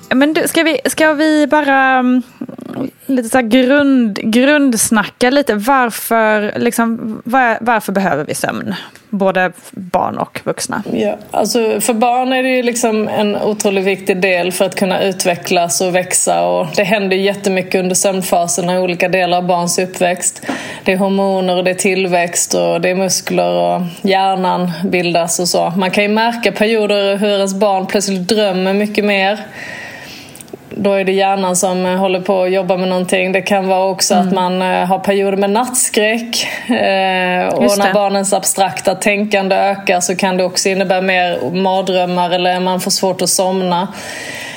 Men 0.10 0.34
du, 0.34 0.48
ska 0.48 0.64
vi, 0.64 0.80
ska 0.86 1.14
vi 1.14 1.48
bara 1.48 1.94
mm, 1.94 2.22
lite 3.06 3.30
så 3.30 3.38
här 3.38 3.46
grund, 3.46 4.20
grundsnacka 4.24 5.30
lite 5.30 5.56
varför, 5.56 6.54
liksom, 6.56 7.22
var, 7.26 7.58
varför 7.62 7.92
behöver 7.92 8.26
vi 8.26 8.36
sömn? 8.36 8.76
Både 9.10 9.52
barn 9.72 10.18
och 10.18 10.42
vuxna. 10.44 10.84
Ja, 10.94 11.18
alltså 11.32 11.82
för 11.82 11.94
barn 11.94 12.34
är 12.34 12.44
det 12.44 12.50
ju 12.50 12.64
liksom 12.64 13.08
en 13.08 13.36
otroligt 13.36 13.84
viktig 13.84 14.22
del 14.22 14.52
för 14.52 14.66
att 14.66 14.76
kunna 14.76 15.04
utvecklas 15.04 15.82
och 15.82 15.96
växa 15.96 16.48
och 16.48 16.68
det 16.76 16.84
händer 16.84 17.18
jättemycket 17.18 17.80
under 17.80 17.96
sömnfasen 17.96 18.70
i 18.70 18.78
olika 18.78 19.10
delar 19.10 19.38
av 19.38 19.48
barns 19.48 19.80
uppväxt. 19.80 20.46
Det 20.86 20.92
är 20.94 20.98
hormoner 20.98 21.58
och 21.58 21.64
det 21.64 21.72
är 21.72 21.76
tillväxt 21.76 22.54
och 22.54 22.82
det 22.82 22.90
är 22.90 22.96
muskler 22.96 23.52
och 23.52 23.82
hjärnan 24.02 24.72
bildas 24.84 25.40
och 25.40 25.48
så. 25.48 25.74
Man 25.78 25.92
kan 25.92 26.04
ju 26.04 26.10
märka 26.10 26.52
perioder 26.52 27.16
hur 27.16 27.30
ens 27.30 27.54
barn 27.54 27.86
plötsligt 27.86 28.28
drömmer 28.28 28.74
mycket 28.74 29.06
mer. 29.06 29.40
Då 30.78 30.94
är 30.94 31.04
det 31.04 31.12
hjärnan 31.12 31.56
som 31.56 31.86
eh, 31.86 31.96
håller 31.96 32.20
på 32.22 32.44
att 32.44 32.52
jobba 32.52 32.78
med 32.78 32.88
någonting. 32.88 33.32
Det 33.32 33.42
kan 33.42 33.68
vara 33.68 33.90
också 33.90 34.16
att 34.16 34.32
man 34.32 34.62
eh, 34.62 34.86
har 34.86 35.00
perioder 35.00 35.38
med 35.38 35.50
nattskräck. 35.50 36.48
Eh, 36.70 37.48
och 37.48 37.78
när 37.78 37.94
barnens 37.94 38.34
abstrakta 38.34 38.96
tänkande 38.96 39.56
ökar 39.56 40.00
så 40.00 40.16
kan 40.16 40.38
det 40.38 40.44
också 40.44 40.70
innebära 40.70 41.02
mer 41.02 41.52
mardrömmar 41.52 42.30
eller 42.30 42.60
man 42.60 42.80
får 42.80 42.92
svårt 42.92 43.22
att 43.22 43.30
somna. 43.30 43.88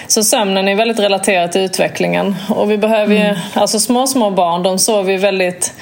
Så 0.06 0.23
sömnen 0.23 0.68
är 0.68 0.75
väldigt 0.75 0.99
relaterad 0.99 1.52
till 1.52 1.61
utvecklingen. 1.61 2.37
Och 2.49 2.70
vi 2.70 2.78
behöver 2.78 3.14
ju, 3.14 3.37
alltså 3.54 3.80
små, 3.80 4.06
små 4.06 4.30
barn 4.30 4.62
de 4.62 4.78
sover 4.78 5.12
ju 5.12 5.18
väldigt 5.18 5.75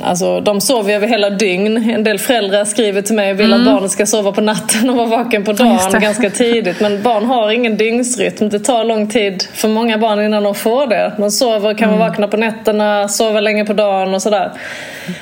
Alltså, 0.00 0.40
de 0.40 0.60
sover 0.60 0.94
över 0.94 1.06
hela 1.06 1.30
dygn. 1.30 1.90
En 1.90 2.04
del 2.04 2.18
föräldrar 2.18 2.64
skriver 2.64 3.02
till 3.02 3.14
mig 3.14 3.30
och 3.32 3.40
vill 3.40 3.52
att 3.52 3.64
barnet 3.64 3.90
ska 3.90 4.06
sova 4.06 4.32
på 4.32 4.40
natten 4.40 4.90
och 4.90 4.96
vara 4.96 5.06
vaken 5.06 5.44
på 5.44 5.50
Mm. 5.50 5.76
Dagen 5.76 6.00
ganska 6.00 6.30
tidigt. 6.30 6.80
Men 6.80 7.02
barn 7.02 7.24
har 7.24 7.50
ingen 7.50 7.76
dygnsrytm. 7.76 8.48
Det 8.48 8.58
tar 8.58 8.84
lång 8.84 9.08
tid 9.08 9.44
för 9.52 9.68
många 9.68 9.98
barn 9.98 10.20
innan 10.20 10.42
de 10.42 10.54
får 10.54 10.86
det. 10.86 11.12
De 11.18 11.30
sover, 11.30 11.74
kan 11.74 11.88
Mm. 11.88 11.98
vara 12.00 12.08
vakna 12.08 12.28
på 12.28 12.36
nätterna, 12.36 13.08
sova 13.08 13.40
länge 13.40 13.64
på 13.64 13.72
dagen 13.72 14.14
och 14.14 14.22
sådär. 14.22 14.50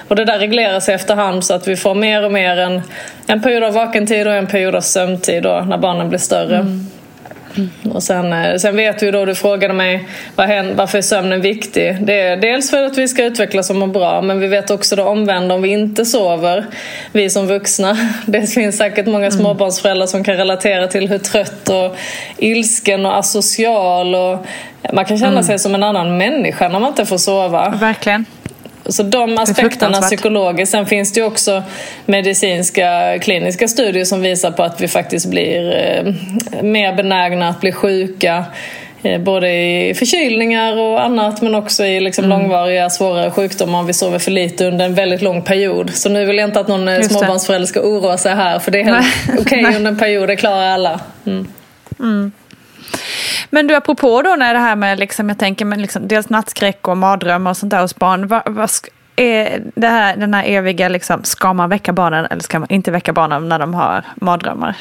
Och 0.09 0.17
det 0.17 0.25
där 0.25 0.39
reglerar 0.39 0.81
sig 0.81 0.95
efterhand 0.95 1.45
så 1.45 1.55
att 1.55 1.69
vi 1.69 1.77
får 1.77 1.95
mer 1.95 2.25
och 2.25 2.33
mer 2.33 2.57
en, 2.59 2.83
en 3.27 3.43
period 3.43 3.63
av 3.65 3.73
vakentid 3.73 4.27
och 4.27 4.33
en 4.35 4.47
period 4.47 4.75
av 4.75 4.81
sömntid 4.81 5.43
då, 5.43 5.65
när 5.69 5.79
barnen 5.79 6.09
blir 6.09 6.19
större. 6.19 6.57
Mm. 6.57 6.87
Och 7.95 8.03
sen, 8.03 8.33
eh, 8.33 8.57
sen 8.57 8.77
vet 8.77 9.03
vi 9.03 9.11
då, 9.11 9.25
du 9.25 9.35
frågade 9.35 9.75
mig 9.75 10.09
vad 10.37 10.47
hän- 10.47 10.77
varför 10.77 10.99
är 10.99 11.03
sömnen 11.03 11.41
viktig? 11.41 11.97
Det 12.01 12.21
är 12.21 12.37
dels 12.37 12.71
för 12.71 12.83
att 12.83 12.99
vi 12.99 13.09
ska 13.09 13.25
utvecklas 13.25 13.71
och 13.71 13.77
må 13.77 13.87
bra 13.87 14.23
men 14.23 14.41
vi 14.41 14.47
vet 14.47 14.71
också 14.71 14.97
det 14.97 15.03
omvända 15.03 15.55
om 15.55 15.63
vi 15.63 15.69
inte 15.69 16.05
sover, 16.05 16.67
vi 17.13 17.31
som 17.31 17.47
vuxna. 17.47 17.97
Det 18.27 18.47
finns 18.47 18.77
säkert 18.79 19.07
många 19.07 19.31
småbarnsföräldrar 19.31 20.07
som 20.07 20.25
kan 20.25 20.37
relatera 20.37 20.87
till 20.87 21.09
hur 21.09 21.19
trött 21.19 21.69
och 21.69 21.97
ilsken 22.39 23.07
och 23.07 23.19
asocial 23.19 24.15
och 24.15 24.47
man 24.93 25.05
kan 25.05 25.19
känna 25.19 25.43
sig 25.43 25.59
som 25.59 25.75
en 25.75 25.83
annan 25.83 26.17
människa 26.19 26.69
när 26.69 26.81
man 26.81 26.89
inte 26.89 27.07
får 27.07 27.19
sova. 27.19 27.69
Verkligen. 27.81 28.25
Så 28.87 29.03
de 29.03 29.39
aspekterna 29.39 30.01
psykologiskt. 30.01 30.73
Sen 30.73 30.87
finns 30.87 31.13
det 31.13 31.21
ju 31.21 31.27
också 31.27 31.63
medicinska 32.07 33.19
kliniska 33.19 33.69
studier 33.69 34.05
som 34.05 34.21
visar 34.23 34.51
på 34.51 34.63
att 34.63 34.81
vi 34.81 34.89
faktiskt 34.89 35.27
blir 35.27 35.77
eh, 35.77 36.15
mer 36.63 36.95
benägna 36.97 37.49
att 37.49 37.61
bli 37.61 37.73
sjuka. 37.73 38.45
Eh, 39.03 39.21
både 39.21 39.53
i 39.53 39.95
förkylningar 39.95 40.79
och 40.79 41.05
annat 41.05 41.43
men 41.43 41.55
också 41.55 41.85
i 41.85 42.01
liksom 42.01 42.25
Mm. 42.25 42.39
långvariga 42.39 42.91
svårare 42.91 43.31
sjukdomar 43.31 43.79
om 43.79 43.87
vi 43.87 43.93
sover 43.93 44.19
för 44.19 44.31
lite 44.31 44.67
under 44.67 44.85
en 44.85 44.95
väldigt 44.95 45.23
lång 45.23 45.43
period. 45.43 45.95
Så 45.95 46.09
nu 46.09 46.25
vill 46.25 46.37
jag 46.39 46.49
inte 46.49 46.61
att 46.61 46.69
någon 46.69 46.89
eh, 46.89 46.97
Just 46.97 47.11
småbarnsförälder 47.11 47.67
ska 47.67 47.81
oroa 47.81 48.19
sig 48.19 48.35
här 48.35 48.59
för 48.59 48.71
det 48.71 48.81
är 48.81 48.85
helt 48.85 49.07
okej 49.41 49.63
Nej. 49.63 49.77
under 49.77 49.91
en 49.91 49.99
period, 49.99 50.29
det 50.29 50.37
klarar 50.37 50.67
alla. 50.67 51.01
Mm. 51.27 52.33
Men 53.51 53.67
du, 53.67 53.75
apropå 53.75 54.23
då 54.23 54.37
när 54.37 54.55
det 54.55 54.61
här 54.61 54.77
med, 54.77 54.99
liksom, 54.99 55.29
jag 55.29 55.39
tänker 55.39 55.65
men 55.65 55.83
liksom, 55.83 56.09
dels 56.09 56.29
nattskräck 56.29 56.89
och 56.89 56.97
mardrömmar 56.97 57.51
och 57.51 57.57
sånt 57.57 57.71
där 57.71 57.81
hos 57.81 57.97
barn. 57.97 58.27
Vad, 58.27 58.43
vad 58.47 58.71
är 59.17 59.63
det 59.75 59.87
här, 59.87 60.17
den 60.17 60.35
här 60.35 60.45
eviga, 60.45 60.89
liksom, 60.89 61.25
ska 61.25 61.53
man 61.53 61.69
väcka 61.71 61.93
barnen 61.93 62.27
eller 62.31 62.43
ska 62.43 62.59
man 62.59 62.69
inte 62.71 62.91
väcka 62.91 63.13
barnen 63.13 63.49
när 63.49 63.59
de 63.59 63.75
har 63.75 64.05
mardrömmar? 64.15 64.77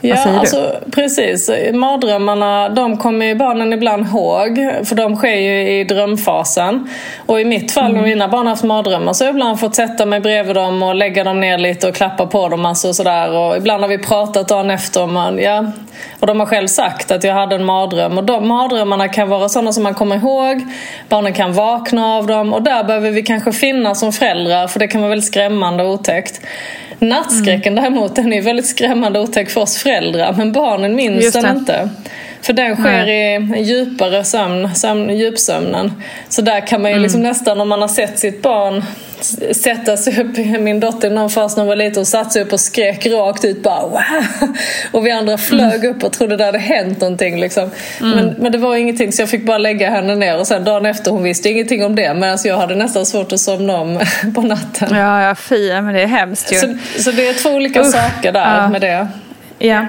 Ja, 0.00 0.16
alltså, 0.38 0.74
precis. 0.92 1.50
Mardrömmarna 1.72 2.68
de 2.68 2.96
kommer 2.96 3.26
ju 3.26 3.34
barnen 3.34 3.72
ibland 3.72 4.06
ihåg 4.06 4.56
för 4.84 4.94
de 4.94 5.16
sker 5.16 5.36
ju 5.36 5.80
i 5.80 5.84
drömfasen. 5.84 6.88
Och 7.26 7.40
i 7.40 7.44
mitt 7.44 7.72
fall, 7.72 7.84
Mm. 7.84 7.96
när 7.96 8.02
mina 8.02 8.28
barn 8.28 8.46
har 8.46 8.50
haft 8.50 8.64
mardrömmar 8.64 9.12
så 9.12 9.24
har 9.24 9.26
jag 9.28 9.34
ibland 9.34 9.60
fått 9.60 9.74
sätta 9.74 10.06
mig 10.06 10.20
bredvid 10.20 10.54
dem 10.56 10.82
och 10.82 10.94
lägga 10.94 11.24
dem 11.24 11.40
ner 11.40 11.58
lite 11.58 11.88
och 11.88 11.94
klappa 11.94 12.26
på 12.26 12.48
dem. 12.48 12.66
Alltså, 12.66 12.88
och 12.88 12.96
sådär. 12.96 13.30
Och 13.32 13.56
ibland 13.56 13.82
har 13.82 13.88
vi 13.88 13.98
pratat 13.98 14.48
dagen 14.48 14.70
efter 14.70 15.02
och, 15.02 15.08
man, 15.08 15.38
ja, 15.38 15.64
och 16.20 16.26
de 16.26 16.40
har 16.40 16.46
själv 16.46 16.66
sagt 16.66 17.10
att 17.10 17.24
jag 17.24 17.34
hade 17.34 17.56
en 17.56 17.64
mardröm. 17.64 18.18
Och 18.18 18.24
de 18.24 18.48
mardrömmarna 18.48 19.08
kan 19.08 19.28
vara 19.28 19.48
sådana 19.48 19.72
som 19.72 19.82
man 19.82 19.94
kommer 19.94 20.16
ihåg. 20.16 20.62
Barnen 21.08 21.32
kan 21.32 21.52
vakna 21.52 22.06
av 22.06 22.26
dem 22.26 22.52
och 22.52 22.62
där 22.62 22.84
behöver 22.84 23.10
vi 23.10 23.22
kanske 23.22 23.52
finnas 23.74 24.00
som 24.00 24.12
föräldrar 24.12 24.68
för 24.68 24.80
det 24.80 24.88
kan 24.88 25.00
vara 25.00 25.08
väldigt 25.08 25.28
skrämmande 25.28 25.82
och 25.82 25.92
otäckt. 25.92 26.40
Nattskräcken 26.98 27.74
däremot 27.74 28.16
den 28.16 28.32
är 28.32 28.42
väldigt 28.42 28.66
skrämmande 28.66 29.18
och 29.18 29.24
otäck 29.24 29.50
för 29.50 29.60
oss 29.60 29.76
föräldrar 29.76 30.34
men 30.38 30.52
barnen 30.52 30.94
minns 30.94 31.32
den 31.32 31.56
inte. 31.56 31.88
För 32.42 32.52
den 32.52 32.76
sker 32.76 33.08
i 33.08 33.62
djupare 33.62 34.24
sömn, 34.24 34.74
sömn, 34.74 35.16
djupsömnen. 35.16 35.92
Så 36.28 36.42
där 36.42 36.66
kan 36.66 36.82
man 36.82 36.90
ju 36.90 36.98
liksom 36.98 37.22
nästan 37.22 37.60
om 37.60 37.68
man 37.68 37.80
har 37.80 37.88
sett 37.88 38.18
sitt 38.18 38.42
barn 38.42 38.84
sätta 39.52 39.96
sig 39.96 40.20
upp. 40.22 40.36
Min 40.60 40.80
dotter 40.80 41.10
någon 41.10 41.30
fas 41.30 41.56
när 41.56 41.62
hon 41.62 41.68
var 41.68 41.76
liten 41.76 42.00
och 42.00 42.06
satte 42.06 42.30
sig 42.30 42.42
upp 42.42 42.52
och 42.52 42.60
skrek 42.60 43.06
rakt 43.06 43.44
ut 43.44 43.62
bara 43.62 43.80
wow. 43.82 44.00
Och 44.92 45.06
vi 45.06 45.10
andra 45.10 45.38
flög 45.38 45.84
upp 45.84 46.04
och 46.04 46.12
trodde 46.12 46.36
det 46.36 46.44
hade 46.44 46.58
hänt 46.58 47.00
någonting 47.00 47.40
liksom. 47.40 47.70
Men, 48.00 48.34
men 48.38 48.52
det 48.52 48.58
var 48.58 48.76
ingenting 48.76 49.12
så 49.12 49.22
jag 49.22 49.28
fick 49.30 49.46
bara 49.46 49.58
lägga 49.58 49.90
henne 49.90 50.14
ner 50.14 50.38
och 50.38 50.46
sen 50.46 50.64
dagen 50.64 50.86
efter 50.86 51.10
hon 51.10 51.22
visste 51.22 51.48
ingenting 51.48 51.84
om 51.84 51.94
det. 51.94 52.14
Men 52.14 52.38
jag 52.44 52.56
hade 52.58 52.74
nästan 52.74 53.06
svårt 53.06 53.32
att 53.32 53.40
somna 53.40 53.76
om 53.76 54.00
på 54.34 54.40
natten. 54.42 54.88
Ja, 54.96 55.22
ja, 55.22 55.34
fy, 55.34 55.68
men 55.72 55.94
det 55.94 56.02
är 56.02 56.06
hemskt 56.06 56.52
ju. 56.52 56.56
Så, 56.56 56.76
så 56.98 57.10
det 57.10 57.28
är 57.28 57.34
två 57.34 57.50
olika 57.50 57.80
Usch. 57.80 57.86
saker 57.92 58.32
där 58.32 58.56
Ja. 58.62 58.68
med 58.68 58.80
det. 58.80 59.08
Ja. 59.58 59.86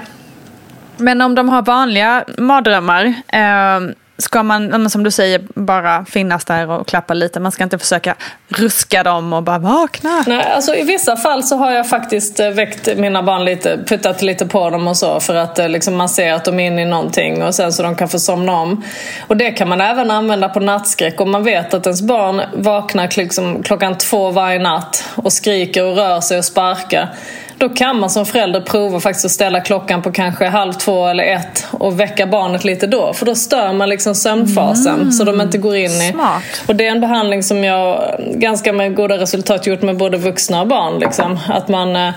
Men 0.96 1.20
om 1.20 1.34
de 1.34 1.48
har 1.48 1.62
vanliga 1.62 2.24
mardrömmar, 2.38 3.04
eh, 3.28 3.80
ska 4.18 4.42
man, 4.42 4.90
som 4.90 5.02
du 5.02 5.10
säger, 5.10 5.40
bara 5.54 6.04
finnas 6.04 6.44
där 6.44 6.70
och 6.70 6.86
klappa 6.86 7.14
lite? 7.14 7.40
Man 7.40 7.52
ska 7.52 7.64
inte 7.64 7.78
försöka 7.78 8.14
ruska 8.48 9.02
dem 9.02 9.32
och 9.32 9.42
bara 9.42 9.58
vakna. 9.58 10.24
Nej, 10.26 10.52
alltså 10.54 10.74
I 10.74 10.82
vissa 10.82 11.16
fall 11.16 11.42
så 11.42 11.56
har 11.56 11.72
jag 11.72 11.88
faktiskt 11.88 12.40
eh, 12.40 12.50
väckt 12.50 12.96
mina 12.96 13.22
barn 13.22 13.44
lite, 13.44 13.78
puttat 13.86 14.22
lite 14.22 14.46
på 14.46 14.70
dem 14.70 14.88
och 14.88 14.96
så 14.96 15.20
för 15.20 15.34
att 15.34 15.58
eh, 15.58 15.68
liksom, 15.68 15.96
man 15.96 16.08
ser 16.08 16.32
att 16.32 16.44
de 16.44 16.60
är 16.60 16.66
inne 16.66 16.82
i 16.82 16.84
någonting 16.84 17.42
och 17.42 17.54
sen 17.54 17.72
så 17.72 17.82
de 17.82 17.96
kan 17.96 18.08
få 18.08 18.18
somna 18.18 18.52
om. 18.52 18.84
Och 19.26 19.36
det 19.36 19.50
kan 19.50 19.68
man 19.68 19.80
även 19.80 20.10
använda 20.10 20.48
på 20.48 20.60
nattskräck 20.60 21.20
om 21.20 21.30
man 21.30 21.44
vet 21.44 21.74
att 21.74 21.86
ens 21.86 22.02
barn 22.02 22.42
vaknar 22.54 23.12
liksom, 23.16 23.62
klockan 23.62 23.98
två 23.98 24.30
varje 24.30 24.58
natt 24.58 25.04
och 25.14 25.32
skriker 25.32 25.84
och 25.84 25.96
rör 25.96 26.20
sig 26.20 26.38
och 26.38 26.44
sparkar. 26.44 27.14
Då 27.58 27.68
kan 27.68 28.00
man 28.00 28.10
som 28.10 28.26
förälder 28.26 28.60
prova 28.60 29.00
faktiskt 29.00 29.24
att 29.24 29.30
ställa 29.30 29.60
klockan 29.60 30.02
på 30.02 30.12
kanske 30.12 30.46
halv 30.46 30.72
två 30.72 31.06
eller 31.06 31.24
ett 31.24 31.66
och 31.70 32.00
väcka 32.00 32.26
barnet 32.26 32.64
lite 32.64 32.86
då. 32.86 33.12
För 33.12 33.26
då 33.26 33.34
stör 33.34 33.72
man 33.72 33.88
liksom 33.88 34.14
sömnfasen 34.14 35.12
så 35.12 35.24
de 35.24 35.40
inte 35.40 35.58
går 35.58 35.76
in 35.76 35.90
i... 35.90 36.10
Smart. 36.12 36.42
Och 36.68 36.76
det 36.76 36.86
är 36.86 36.90
en 36.90 37.00
behandling 37.00 37.42
som 37.42 37.64
jag 37.64 38.16
ganska 38.18 38.72
med 38.72 38.94
goda 38.94 39.18
resultat 39.18 39.66
gjort 39.66 39.82
med 39.82 39.96
både 39.96 40.18
vuxna 40.18 40.60
och 40.60 40.66
barn. 40.66 40.98
Liksom. 40.98 41.38
Att 41.48 41.68
man 41.68 41.96
eh, 41.96 42.12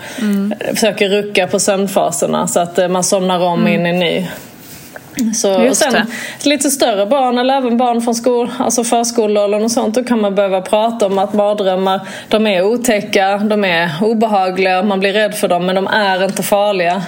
försöker 0.74 1.10
rucka 1.10 1.48
på 1.48 1.60
sömnfaserna 1.60 2.48
så 2.48 2.60
att 2.60 2.79
eh, 2.79 2.88
man 2.88 3.03
somnar 3.03 3.39
om 3.39 3.67
in 3.67 3.86
i 3.86 3.93
ny. 3.93 4.27
Så, 5.33 5.63
Just 5.63 5.81
sen 5.81 5.93
det. 5.93 6.49
lite 6.49 6.69
större 6.69 7.05
barn 7.05 7.38
eller 7.38 7.57
även 7.57 7.77
barn 7.77 8.01
från 8.01 8.15
skol, 8.15 8.51
alltså 8.57 8.83
förskoleåldern 8.83 9.63
och 9.63 9.71
sånt. 9.71 9.95
Då 9.95 10.03
kan 10.03 10.21
man 10.21 10.35
behöva 10.35 10.61
prata 10.61 11.05
om 11.05 11.19
att 11.19 11.33
mardrömmar 11.33 12.01
de 12.27 12.47
är 12.47 12.63
otäcka, 12.63 13.38
de 13.38 13.65
är 13.65 13.89
obehagliga, 14.01 14.83
man 14.83 14.99
blir 14.99 15.13
rädd 15.13 15.35
för 15.35 15.47
dem 15.47 15.65
men 15.65 15.75
de 15.75 15.88
är 15.88 16.25
inte 16.25 16.43
farliga. 16.43 17.01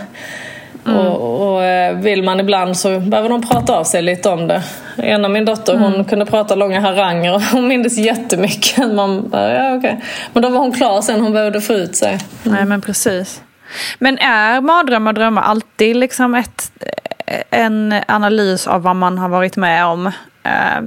Mm. 0.86 0.98
Och, 0.98 1.53
och, 1.53 1.63
eh, 1.63 1.98
vill 1.98 2.24
man 2.24 2.39
ibland 2.39 2.77
så 2.77 3.00
behöver 3.00 3.30
de 3.30 3.41
prata 3.41 3.74
av 3.74 3.84
sig 3.84 4.01
lite 4.01 4.30
om 4.30 4.48
det. 4.48 4.63
Ena 4.98 5.30
min 5.30 5.46
dotter 5.46 5.77
hon 5.77 5.94
mm. 5.94 6.06
kunde 6.06 6.25
prata 6.25 6.56
långa 6.56 6.80
haranger 6.80 7.36
och 7.36 7.41
hon 7.51 7.68
mindes 7.68 7.98
jättemycket. 7.98 8.94
Man, 8.94 9.30
ja, 9.32 9.75
okay. 9.75 9.96
Men 10.34 10.44
då 10.44 10.50
var 10.50 10.60
hon 10.60 10.72
klar 10.72 11.01
sen, 11.01 11.22
hon 11.22 11.34
behövde 11.34 11.62
få 11.62 11.74
ut 11.74 11.96
sig. 11.96 12.10
Mm. 12.10 12.56
Nej 12.58 12.65
men 12.65 12.82
precis. 12.82 13.41
Men 14.00 14.18
är 14.18 14.62
mardrömmar 14.62 15.12
och 15.12 15.15
drömmar 15.15 15.41
alltid 15.41 15.96
liksom 15.96 16.36
ett, 16.36 16.72
en 17.50 17.96
analys 18.08 18.68
av 18.68 18.82
vad 18.82 18.96
man 18.96 19.18
har 19.18 19.30
varit 19.30 19.58
med 19.58 19.86
om? 19.86 20.08
Eh, 20.44 20.82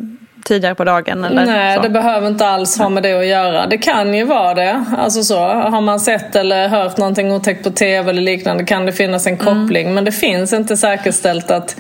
tidigare 0.45 0.75
på 0.75 0.85
dagen? 0.85 1.25
Eller 1.25 1.47
Nej, 1.47 1.77
så? 1.77 1.83
det 1.83 1.91
behöver 1.91 2.29
inte 2.29 2.47
alls 2.47 2.79
ha 2.79 2.89
med 2.89 3.03
det 3.03 3.13
att 3.13 3.27
göra. 3.27 3.67
Det 3.67 3.79
kan 3.79 4.15
ju 4.15 4.25
vara 4.25 4.55
det. 4.55 4.85
Alltså 4.99 5.23
så, 5.23 5.39
har 5.47 5.81
man 5.81 6.01
sett 6.01 6.37
eller 6.37 6.69
hört 6.69 6.97
någonting 6.97 7.33
otäckt 7.33 7.65
på 7.65 7.71
tv 7.71 8.11
eller 8.11 8.23
liknande 8.23 8.65
kan 8.65 8.87
det 8.87 8.93
finnas 8.93 9.27
en 9.27 9.37
koppling. 9.37 9.83
Mm. 9.83 9.95
Men 9.95 10.05
det 10.05 10.13
finns 10.13 10.53
inte 10.53 10.77
säkerställt 10.77 11.51
att 11.51 11.77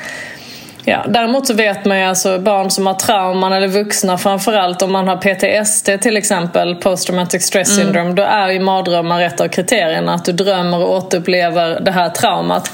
Ja, 0.86 1.04
däremot 1.08 1.46
så 1.46 1.54
vet 1.54 1.84
man 1.84 1.98
ju 1.98 2.04
alltså 2.04 2.38
barn 2.38 2.70
som 2.70 2.86
har 2.86 2.94
trauman 2.94 3.52
eller 3.52 3.68
vuxna 3.68 4.18
framförallt 4.18 4.82
om 4.82 4.92
man 4.92 5.08
har 5.08 5.16
PTSD 5.16 5.90
till 6.00 6.16
exempel, 6.16 6.74
Post 6.74 7.06
Traumatic 7.06 7.42
Stress 7.42 7.78
mm. 7.78 7.84
Syndrome, 7.84 8.12
då 8.12 8.22
är 8.22 8.48
ju 8.48 8.60
mardrömmar 8.60 9.22
ett 9.22 9.40
av 9.40 9.48
kriterierna. 9.48 10.14
Att 10.14 10.24
du 10.24 10.32
drömmer 10.32 10.78
och 10.78 10.94
återupplever 10.94 11.80
det 11.80 11.90
här 11.90 12.08
traumat. 12.08 12.70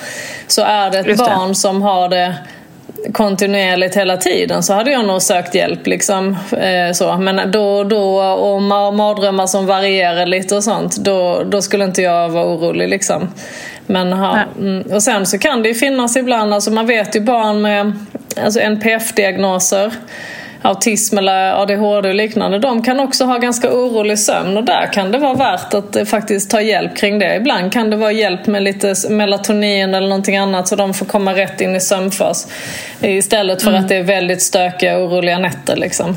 Så 0.46 0.62
är 0.62 0.90
det 0.90 0.98
ett 0.98 1.18
barn 1.18 1.54
som 1.54 1.82
har 1.82 2.08
det 2.08 2.34
kontinuerligt 3.12 3.96
hela 3.96 4.16
tiden 4.16 4.62
så 4.62 4.74
hade 4.74 4.90
jag 4.90 5.04
nog 5.04 5.22
sökt 5.22 5.54
hjälp. 5.54 5.86
Liksom, 5.86 6.36
eh, 6.52 6.92
så. 6.92 7.16
Men 7.16 7.50
då 7.50 7.76
och 7.78 7.86
då 7.86 8.20
och 8.20 8.62
mardrömmar 8.62 9.46
som 9.46 9.66
varierar 9.66 10.26
lite 10.26 10.56
och 10.56 10.64
sånt 10.64 10.96
då, 10.96 11.42
då 11.44 11.62
skulle 11.62 11.84
inte 11.84 12.02
jag 12.02 12.28
vara 12.28 12.46
orolig. 12.46 12.88
Liksom. 12.88 13.28
Men, 13.90 14.12
ha, 14.12 14.38
mm, 14.58 14.82
och 14.82 15.02
sen 15.02 15.26
så 15.26 15.38
kan 15.38 15.62
det 15.62 15.68
ju 15.68 15.74
finnas 15.74 16.16
ibland, 16.16 16.54
alltså 16.54 16.70
man 16.70 16.86
vet 16.86 17.16
ju 17.16 17.20
barn 17.20 17.62
med 17.62 17.92
alltså 18.36 18.60
NPF-diagnoser 18.60 19.92
autism 20.62 21.18
eller 21.18 21.62
ADHD 21.62 22.08
och 22.08 22.14
liknande, 22.14 22.58
de 22.58 22.82
kan 22.82 23.00
också 23.00 23.24
ha 23.24 23.38
ganska 23.38 23.72
orolig 23.72 24.18
sömn 24.18 24.56
och 24.56 24.64
där 24.64 24.92
kan 24.92 25.12
det 25.12 25.18
vara 25.18 25.34
värt 25.34 25.74
att 25.74 25.96
eh, 25.96 26.04
faktiskt 26.04 26.50
ta 26.50 26.60
hjälp 26.60 26.96
kring 26.96 27.18
det. 27.18 27.36
Ibland 27.36 27.72
kan 27.72 27.90
det 27.90 27.96
vara 27.96 28.12
hjälp 28.12 28.46
med 28.46 28.62
lite 28.62 28.94
melatonin 29.10 29.94
eller 29.94 30.08
någonting 30.08 30.36
annat 30.36 30.68
så 30.68 30.76
de 30.76 30.94
får 30.94 31.06
komma 31.06 31.34
rätt 31.34 31.60
in 31.60 31.76
i 31.76 31.80
sömnfas 31.80 32.48
istället 33.00 33.62
för 33.62 33.70
mm. 33.70 33.82
att 33.82 33.88
det 33.88 33.96
är 33.96 34.02
väldigt 34.02 34.42
stökiga 34.42 34.98
oroliga 34.98 35.38
nätter. 35.38 35.76
Liksom. 35.76 36.16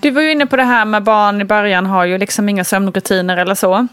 Du 0.00 0.10
var 0.10 0.22
ju 0.22 0.32
inne 0.32 0.46
på 0.46 0.56
det 0.56 0.64
här 0.64 0.84
med 0.84 1.02
barn 1.02 1.40
i 1.40 1.44
början 1.44 1.86
har 1.86 2.04
ju 2.04 2.18
liksom 2.18 2.48
inga 2.48 2.64
sömnrutiner 2.64 3.36
eller 3.36 3.54
så. 3.54 3.86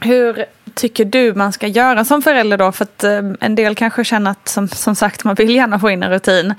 Hur 0.00 0.44
tycker 0.74 1.04
du 1.04 1.34
man 1.34 1.52
ska 1.52 1.66
göra 1.66 2.04
som 2.04 2.22
förälder 2.22 2.58
då? 2.58 2.72
För 2.72 2.84
att 2.84 3.04
eh, 3.04 3.20
en 3.40 3.54
del 3.54 3.74
kanske 3.74 4.04
känner 4.04 4.30
att 4.30 4.48
som, 4.48 4.68
som 4.68 4.94
sagt 4.94 5.24
man 5.24 5.34
vill 5.34 5.54
gärna 5.54 5.78
få 5.78 5.90
in 5.90 6.02
en 6.02 6.10
rutin. 6.10 6.54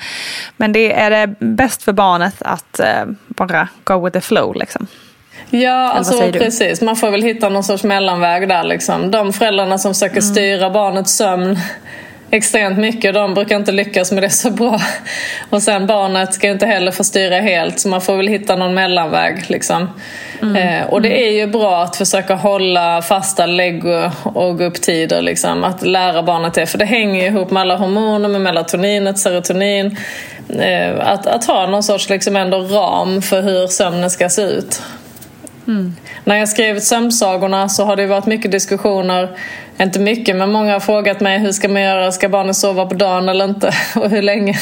Men 0.58 0.72
det 0.72 0.94
är 0.94 1.10
det 1.10 1.36
bäst 1.40 1.84
för 1.84 1.94
barnet 1.94 2.36
att 2.40 2.80
eh, 2.80 3.06
bara 3.28 3.68
go 3.84 4.06
with 4.06 4.14
the 4.14 4.22
flow 4.22 4.56
liksom? 4.56 4.88
Ja, 5.50 5.94
alltså 5.94 6.32
precis. 6.32 6.82
Man 6.82 6.96
får 6.96 7.12
väl 7.12 7.22
hitta 7.22 7.50
någon 7.50 7.64
sorts 7.64 7.84
mellanväg 7.84 8.50
där. 8.50 8.64
Liksom. 8.64 9.12
De 9.12 9.34
föräldrarna 9.34 9.78
som 9.78 9.94
försöker 9.94 10.22
mm. 10.22 10.34
styra 10.34 10.70
barnets 10.70 11.14
sömn 11.16 11.60
extremt 12.36 12.78
mycket. 12.78 13.14
De 13.14 13.34
brukar 13.34 13.56
inte 13.56 13.72
lyckas 13.72 14.12
med 14.12 14.24
det 14.24 14.30
så 14.30 14.52
bra. 14.52 14.80
Och 15.50 15.64
sen 15.64 15.88
barnet 15.88 16.34
ska 16.34 16.50
inte 16.50 16.66
heller 16.66 16.92
få 16.92 17.04
styra 17.04 17.40
helt 17.40 17.80
så 17.80 17.90
man 17.90 18.02
får 18.02 18.18
väl 18.18 18.28
hitta 18.28 18.56
någon 18.56 18.74
mellanväg. 18.74 19.44
Liksom. 19.48 19.90
Mm. 20.42 20.56
Eh, 20.56 20.88
och 20.88 21.02
det 21.02 21.28
är 21.28 21.32
ju 21.32 21.48
bra 21.48 21.84
att 21.84 21.96
försöka 21.96 22.36
hålla 22.36 23.02
fasta 23.02 23.46
lägg 23.46 23.86
och 24.24 24.58
gå 24.58 24.64
upp 24.64 24.82
tider. 24.82 25.22
Liksom. 25.22 25.64
Att 25.64 25.82
lära 25.82 26.24
barnet 26.24 26.54
det. 26.54 26.66
För 26.66 26.78
det 26.78 26.86
hänger 26.86 27.26
ihop 27.26 27.52
med 27.52 27.62
alla 27.62 27.76
hormoner, 27.76 28.30
med 28.30 28.42
melatoninet, 28.42 29.20
serotonin. 29.20 29.98
Eh, 30.60 31.08
att, 31.08 31.28
att 31.28 31.46
ha 31.46 31.68
någon 31.68 31.84
sorts 31.84 32.10
liksom 32.10 32.36
ändå 32.36 32.58
ram 32.58 33.22
för 33.22 33.42
hur 33.42 33.68
sömnen 33.68 34.10
ska 34.10 34.30
se 34.30 34.42
ut. 34.42 34.82
Mm. 35.68 35.96
När 36.24 36.36
jag 36.36 36.50
skrev 36.50 36.80
sömnsagorna 36.80 37.70
så 37.70 37.86
har 37.86 37.96
det 37.96 38.08
varit 38.08 38.26
mycket 38.26 38.52
diskussioner, 38.52 39.38
inte 39.82 40.00
mycket 40.00 40.36
men 40.36 40.52
många 40.52 40.74
har 40.74 40.80
frågat 40.80 41.20
mig 41.20 41.40
hur 41.40 41.52
ska 41.52 41.68
man 41.68 41.82
göra, 41.82 42.12
ska 42.12 42.30
barnen 42.30 42.54
sova 42.54 42.86
på 42.86 42.96
dagen 42.96 43.30
eller 43.30 43.46
inte 43.46 43.74
och 43.96 44.10
hur 44.10 44.22
länge? 44.22 44.60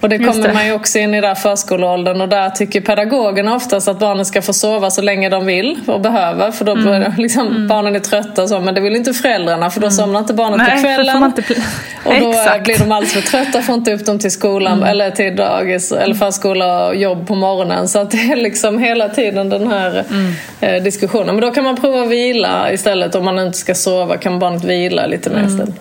Och 0.00 0.08
det 0.08 0.16
Just 0.16 0.30
kommer 0.32 0.48
det. 0.48 0.54
man 0.54 0.66
ju 0.66 0.72
också 0.72 0.98
in 0.98 1.14
i 1.14 1.20
där 1.20 1.34
förskoleåldern 1.34 2.20
och 2.20 2.28
där 2.28 2.50
tycker 2.50 2.80
pedagogerna 2.80 3.54
oftast 3.56 3.88
att 3.88 3.98
barnen 3.98 4.24
ska 4.26 4.42
få 4.42 4.52
sova 4.52 4.90
så 4.90 5.02
länge 5.02 5.28
de 5.28 5.46
vill 5.46 5.78
och 5.86 6.00
behöver 6.00 6.50
för 6.50 6.64
då 6.64 6.72
Mm. 6.72 6.84
börjar 6.84 7.14
liksom, 7.18 7.68
barnen 7.68 7.96
är 7.96 8.00
trötta 8.00 8.42
och 8.42 8.48
så 8.48 8.60
men 8.60 8.74
det 8.74 8.80
vill 8.80 8.96
inte 8.96 9.12
föräldrarna 9.12 9.70
för 9.70 9.80
då 9.80 9.90
somnar 9.90 10.20
inte 10.20 10.34
barnet 10.34 10.58
Nej, 10.58 10.70
på 10.76 10.80
kvällen. 10.82 11.24
inte 11.24 11.42
Och 12.04 12.14
då 12.20 12.30
Exakt. 12.30 12.64
blir 12.64 12.78
de 12.78 12.92
alldeles 12.92 13.12
för 13.12 13.20
trötta 13.20 13.62
får 13.62 13.74
inte 13.74 13.92
upp 13.94 14.06
dem 14.06 14.18
till 14.18 14.30
skolan 14.30 14.72
Mm. 14.72 14.88
eller 14.88 15.10
till 15.10 15.36
dagis 15.36 15.92
eller 15.92 16.14
förskola 16.14 16.86
och 16.86 16.96
jobb 16.96 17.26
på 17.26 17.34
morgonen. 17.34 17.88
Så 17.88 17.98
att 17.98 18.10
det 18.10 18.16
är 18.32 18.36
liksom 18.36 18.78
hela 18.78 19.08
tiden 19.08 19.48
den 19.48 19.66
här 19.66 20.04
Mm. 20.10 20.32
eh, 20.60 20.82
diskussionen. 20.82 21.26
Men 21.26 21.40
då 21.40 21.50
kan 21.50 21.64
man 21.64 21.76
prova 21.76 22.02
att 22.02 22.08
vila 22.08 22.72
istället. 22.72 23.14
Om 23.14 23.24
man 23.24 23.38
inte 23.38 23.58
ska 23.58 23.74
sova 23.74 24.16
kan 24.16 24.38
barnet 24.38 24.64
vila 24.64 25.06
lite 25.06 25.30
Mm. 25.30 25.42
mer 25.42 25.48
istället. 25.48 25.74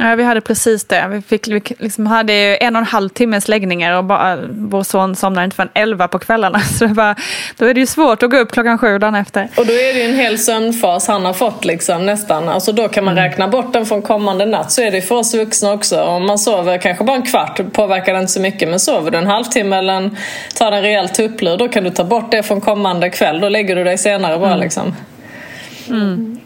Ja, 0.00 0.14
vi 0.14 0.22
hade 0.24 0.40
precis 0.40 0.84
det. 0.84 1.06
Vi, 1.10 1.22
fick, 1.22 1.48
vi 1.48 1.62
liksom 1.78 2.06
hade 2.06 2.32
ju 2.32 2.56
en 2.60 2.76
och 2.76 2.80
en 2.80 2.86
halv 2.86 3.08
timmes 3.08 3.48
läggningar 3.48 3.92
och 3.92 4.04
bara, 4.04 4.38
vår 4.50 4.82
son 4.82 5.16
somnade 5.16 5.44
inte 5.44 5.56
förrän 5.56 5.68
elva 5.74 6.08
på 6.08 6.18
kvällarna. 6.18 6.60
Så 6.78 6.86
det 6.86 6.94
var, 6.94 7.14
då 7.56 7.66
är 7.66 7.74
det 7.74 7.80
ju 7.80 7.86
svårt 7.86 8.22
att 8.22 8.30
gå 8.30 8.36
upp 8.36 8.52
klockan 8.52 8.78
sju 8.78 8.98
dagen 8.98 9.14
efter. 9.14 9.48
Och 9.56 9.66
då 9.66 9.72
är 9.72 9.94
det 9.94 10.00
ju 10.00 10.04
en 10.10 10.14
hel 10.14 10.38
sömnfas 10.38 11.08
han 11.08 11.24
har 11.24 11.32
fått 11.32 11.64
liksom, 11.64 12.06
nästan. 12.06 12.48
Alltså 12.48 12.72
då 12.72 12.88
kan 12.88 13.04
man 13.04 13.12
Mm. 13.18 13.24
räkna 13.30 13.48
bort 13.48 13.72
den 13.72 13.86
från 13.86 14.02
kommande 14.02 14.46
natt. 14.46 14.72
Så 14.72 14.82
är 14.82 14.90
det 14.90 15.00
för 15.02 15.14
oss 15.14 15.34
vuxna 15.34 15.72
också. 15.72 16.02
Om 16.02 16.26
man 16.26 16.38
sover 16.38 16.78
kanske 16.78 17.04
bara 17.04 17.16
en 17.16 17.26
kvart 17.26 17.60
påverkar 17.72 18.14
det 18.14 18.20
inte 18.20 18.32
så 18.32 18.40
mycket. 18.40 18.68
Men 18.68 18.80
sover 18.80 19.10
du 19.10 19.18
en 19.18 19.26
halvtimme 19.26 19.76
eller 19.76 19.92
en, 19.94 20.16
tar 20.54 20.72
en 20.72 20.82
rejäl 20.82 21.08
tupplur 21.08 21.56
då 21.56 21.68
kan 21.68 21.84
du 21.84 21.90
ta 21.90 22.04
bort 22.04 22.30
det 22.30 22.42
från 22.42 22.60
kommande 22.60 23.10
kväll. 23.10 23.40
Då 23.40 23.48
lägger 23.48 23.76
du 23.76 23.84
dig 23.84 23.98
senare 23.98 24.38
bara 24.38 24.48
Mm. 24.48 24.60
liksom. 24.60 24.94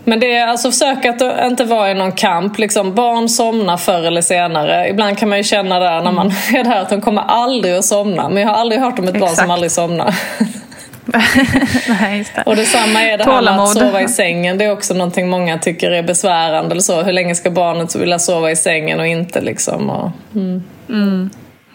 Men 0.04 0.20
det 0.20 0.36
är 0.36 0.46
alltså 0.46 0.70
försök 0.70 1.04
att 1.04 1.44
inte 1.44 1.64
vara 1.64 1.90
i 1.90 1.94
någon 1.94 2.12
kamp. 2.12 2.58
Liksom, 2.58 2.94
barn 2.94 3.28
somnar 3.28 3.76
förr 3.76 4.02
eller 4.02 4.22
senare. 4.22 4.88
Ibland 4.88 5.18
kan 5.18 5.28
man 5.28 5.38
ju 5.38 5.44
känna 5.44 5.78
där 5.78 6.02
när 6.02 6.12
man 6.12 6.26
är 6.54 6.64
där 6.64 6.80
att 6.80 6.90
de 6.90 7.00
kommer 7.00 7.22
aldrig 7.22 7.74
att 7.74 7.84
somna. 7.84 8.28
Men 8.28 8.42
jag 8.42 8.48
har 8.48 8.56
aldrig 8.56 8.80
hört 8.80 8.98
om 8.98 9.08
ett 9.08 9.12
barn 9.12 9.22
Exakt. 9.22 9.40
som 9.40 9.50
aldrig 9.50 9.70
somnar. 9.70 10.14
Nej, 11.88 12.18
just 12.18 12.34
det. 12.34 12.42
Och 12.46 12.56
detsamma 12.56 13.02
är 13.02 13.18
det 13.18 13.24
här 13.24 13.42
med 13.42 13.60
att 13.60 13.68
sova 13.68 14.02
i 14.02 14.08
sängen. 14.08 14.58
Det 14.58 14.64
är 14.64 14.72
också 14.72 14.94
någonting 14.94 15.28
många 15.28 15.58
tycker 15.58 15.90
är 15.90 16.02
besvärande. 16.02 16.70
Eller 16.70 16.82
så. 16.82 17.02
Hur 17.02 17.12
länge 17.12 17.34
ska 17.34 17.50
barnet 17.50 17.96
vilja 17.96 18.18
sova 18.18 18.50
i 18.50 18.56
sängen 18.56 19.00
och 19.00 19.06
inte? 19.06 19.40
Liksom. 19.40 19.90
Och, 19.90 20.10
mm. 20.34 21.30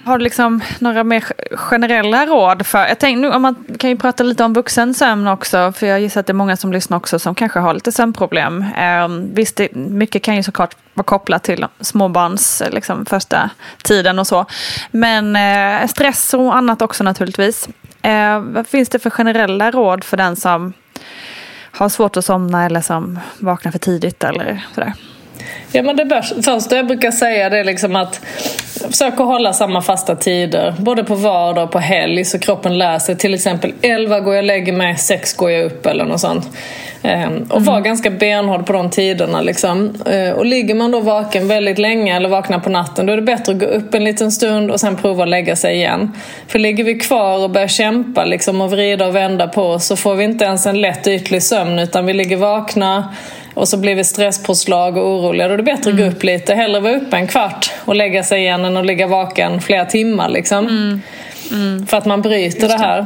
Har 0.08 0.18
du 0.18 0.24
liksom 0.24 0.62
några 0.80 1.04
mer 1.04 1.24
generella 1.56 2.26
råd? 2.26 2.66
för 2.66 2.88
Jag 2.88 3.00
tänkte, 3.00 3.22
nu, 3.22 3.32
om 3.32 3.42
man 3.42 3.66
kan 3.80 3.90
ju 3.90 3.98
prata 3.98 4.24
lite 4.24 4.44
om 4.44 4.54
vuxensömn 4.54 5.28
också. 5.28 5.72
För 5.72 5.88
jag 5.88 6.02
gissar 6.02 6.20
att 6.20 6.28
det 6.28 6.32
är 6.32 6.36
många 6.36 6.58
som 6.58 6.74
lyssnar 6.74 6.98
också 6.98 7.20
som 7.20 7.36
kanske 7.36 7.60
har 7.60 7.74
lite 7.74 7.92
sömnproblem. 7.92 8.66
Eh, 8.78 9.08
visst, 9.34 9.56
det, 9.56 9.76
mycket 9.76 10.24
kan 10.24 10.36
ju 10.36 10.44
såklart 10.44 10.76
vara 10.94 11.04
kopplat 11.04 11.44
till 11.44 11.66
småbarns 11.80 12.64
liksom, 12.72 13.06
första 13.06 13.50
tiden 13.84 14.20
och 14.20 14.28
så. 14.28 14.46
Men 14.92 15.36
eh, 15.36 15.88
stress 15.88 16.34
och 16.34 16.56
annat 16.56 16.82
också 16.82 17.04
naturligtvis. 17.04 17.70
Eh, 18.02 18.40
vad 18.40 18.68
finns 18.68 18.90
det 18.90 19.00
för 19.00 19.10
generella 19.10 19.72
råd 19.72 20.04
för 20.04 20.18
den 20.18 20.36
som 20.36 20.74
har 21.72 21.90
svårt 21.90 22.18
att 22.18 22.26
somna 22.26 22.66
eller 22.66 22.82
som 22.82 23.20
vaknar 23.40 23.72
för 23.72 23.80
tidigt 23.80 24.24
eller 24.24 24.68
sådär? 24.76 24.94
Ja, 25.72 25.84
men 25.84 25.96
det 25.96 26.06
bör, 26.06 26.42
första 26.42 26.76
jag 26.76 26.88
brukar 26.88 27.12
säga 27.12 27.50
det 27.50 27.58
är 27.58 27.64
liksom 27.64 27.96
att 27.96 28.22
försök 28.86 29.14
att 29.14 29.28
hålla 29.28 29.54
samma 29.54 29.82
fasta 29.82 30.16
tider. 30.16 30.76
Både 30.80 31.04
på 31.04 31.16
vardag 31.16 31.64
och 31.64 31.72
på 31.72 31.80
helg 31.80 32.26
så 32.26 32.40
kroppen 32.40 32.78
lär 32.78 33.00
sig. 33.00 33.18
Till 33.18 33.34
exempel 33.34 33.74
11 33.82 34.20
går 34.20 34.36
jag 34.36 34.42
och 34.42 34.48
lägger 34.48 34.74
mig, 34.74 34.98
6 34.98 35.34
går 35.34 35.52
jag 35.52 35.66
upp 35.66 35.86
eller 35.86 36.06
något 36.06 36.20
sånt. 36.20 36.50
Ehm, 37.04 37.44
och 37.50 37.66
var 37.66 37.82
ganska 37.82 38.10
benhård 38.10 38.66
på 38.66 38.74
de 38.74 38.90
tiderna. 38.90 39.42
Liksom. 39.42 39.94
Ehm, 40.06 40.34
och 40.34 40.46
ligger 40.46 40.76
man 40.76 40.92
då 40.92 41.00
vaken 41.00 41.48
väldigt 41.48 41.78
länge 41.78 42.16
eller 42.16 42.30
vaknar 42.30 42.60
på 42.60 42.70
natten 42.70 43.06
då 43.06 43.14
är 43.14 43.18
det 43.18 43.22
bättre 43.22 43.54
att 43.54 43.60
gå 43.60 43.66
upp 43.66 43.94
en 43.94 44.04
liten 44.04 44.32
stund 44.32 44.72
och 44.72 44.80
sen 44.80 44.96
prova 44.96 45.24
att 45.24 45.30
lägga 45.30 45.56
sig 45.56 45.76
igen. 45.76 46.12
För 46.48 46.60
ligger 46.60 46.84
vi 46.84 47.00
kvar 47.00 47.44
och 47.44 47.50
börjar 47.50 47.68
kämpa 47.68 48.26
liksom, 48.26 48.62
och 48.62 48.72
vrida 48.72 49.08
och 49.08 49.16
vända 49.16 49.48
på 49.48 49.64
oss 49.64 49.86
så 49.86 49.96
får 49.96 50.16
vi 50.16 50.24
inte 50.24 50.46
ens 50.46 50.66
en 50.66 50.82
lätt 50.82 51.08
ytlig 51.08 51.44
sömn 51.44 51.80
utan 51.80 52.06
vi 52.06 52.14
ligger 52.14 52.38
vakna 52.38 53.14
och 53.58 53.68
så 53.68 53.78
blir 53.78 53.96
vi 53.96 54.04
stresspåslag 54.04 54.98
och 54.98 55.08
oroliga. 55.08 55.48
Då 55.48 55.54
är 55.54 55.58
det 55.58 55.64
bättre 55.64 55.92
att 55.92 55.98
gå 55.98 56.04
upp 56.04 56.24
lite. 56.24 56.54
Hellre 56.54 56.80
vara 56.80 56.96
uppe 56.96 57.18
en 57.18 57.28
kvart 57.28 57.72
och 57.86 57.96
lägga 57.96 58.24
sig 58.24 58.42
igen 58.42 58.66
än 58.66 58.78
att 58.78 58.86
ligga 58.86 59.08
vaken 59.08 59.62
flera 59.62 59.86
timmar. 59.86 60.30
Liksom. 60.30 61.02
För 61.88 61.98
att 61.98 62.06
man 62.06 62.22
bryter 62.22 62.68
det 62.68 62.78
här. 62.78 63.06